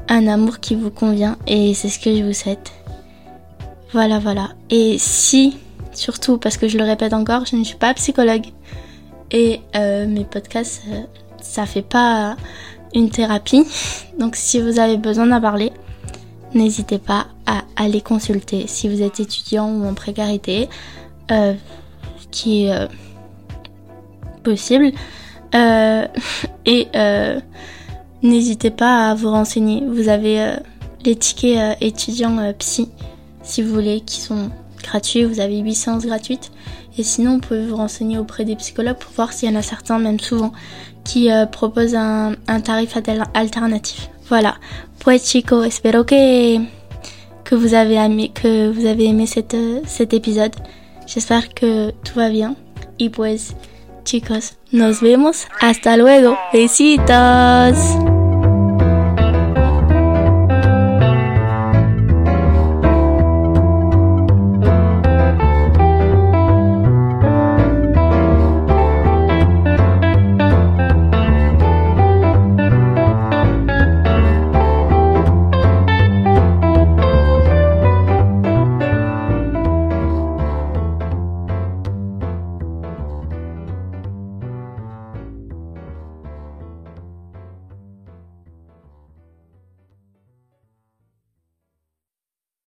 un 0.10 0.28
amour 0.28 0.60
qui 0.60 0.76
vous 0.76 0.90
convient 0.90 1.38
et 1.48 1.74
c'est 1.74 1.90
ce 1.90 2.00
que 2.00 2.16
je 2.16 2.24
vous 2.24 2.34
souhaite. 2.34 2.72
Voilà, 3.94 4.20
voilà. 4.20 4.50
Et 4.70 4.98
si, 4.98 5.58
surtout 5.94 6.38
parce 6.38 6.58
que 6.58 6.68
je 6.68 6.78
le 6.78 6.84
répète 6.84 7.14
encore, 7.14 7.46
je 7.46 7.56
ne 7.56 7.64
suis 7.64 7.78
pas 7.78 7.94
psychologue 7.94 8.46
et 9.32 9.62
euh, 9.76 10.08
mes 10.08 10.26
podcasts, 10.26 10.84
euh, 10.90 11.02
ça 11.42 11.66
fait 11.66 11.82
pas 11.82 12.36
une 12.94 13.10
thérapie. 13.10 13.66
Donc 14.20 14.36
si 14.36 14.62
vous 14.62 14.80
avez 14.80 14.98
besoin 14.98 15.28
d'en 15.28 15.42
parler, 15.42 15.72
n'hésitez 16.54 17.00
pas 17.00 17.28
à 17.46 17.64
aller 17.76 18.02
consulter 18.02 18.66
si 18.68 18.90
vous 18.90 19.02
êtes 19.02 19.20
étudiant 19.20 19.70
ou 19.70 19.88
en 19.88 19.94
précarité, 19.94 20.70
euh, 21.32 21.54
qui 22.30 22.66
est 22.66 22.74
euh, 22.74 22.88
possible. 24.44 24.92
Euh, 25.54 26.08
et 26.66 26.88
n'hésitez 28.24 28.72
pas 28.72 29.10
à 29.10 29.16
vous 29.16 29.30
renseigner. 29.30 29.84
Vous 29.86 30.08
avez 30.08 30.56
les 31.04 31.16
tickets 31.16 31.78
étudiants 31.82 32.54
psy, 32.60 32.90
si 33.44 33.62
vous 33.62 33.74
voulez, 33.74 34.02
qui 34.02 34.22
sont 34.22 34.50
gratuits. 34.84 35.24
Vous 35.24 35.40
avez 35.40 35.60
8 35.60 35.76
séances 35.76 36.06
gratuites. 36.06 36.52
Et 36.98 37.04
sinon, 37.04 37.34
vous 37.34 37.40
pouvez 37.40 37.66
vous 37.66 37.76
renseigner 37.76 38.18
auprès 38.18 38.46
des 38.46 38.56
psychologues 38.56 38.98
pour 38.98 39.12
voir 39.14 39.34
s'il 39.34 39.50
y 39.50 39.56
en 39.56 39.60
a 39.60 39.62
certains, 39.62 40.00
même 40.00 40.20
souvent, 40.20 40.54
qui 41.04 41.30
proposent 41.52 41.96
un, 41.96 42.36
tarif 42.64 42.96
alternatif. 43.34 44.10
Voilà. 44.28 44.56
Pues 45.00 45.20
chicos, 45.20 45.66
espero 45.66 46.04
que, 46.04 46.58
que 47.44 47.56
vous 47.56 47.74
avez 47.74 47.96
aimé, 47.96 48.32
que 48.34 48.70
vous 48.70 48.86
avez 48.86 49.06
aimé 49.06 49.26
cet 49.26 50.14
épisode. 50.14 50.56
J'espère 51.06 51.54
que 51.54 51.92
tout 52.04 52.18
va 52.18 52.30
bien. 52.30 52.56
Y 52.98 53.10
pues, 53.10 53.56
chicos, 54.04 54.56
nos 54.72 55.02
vemos. 55.02 55.48
Hasta 55.60 55.98
luego. 55.98 56.38
Besitos. 56.54 58.21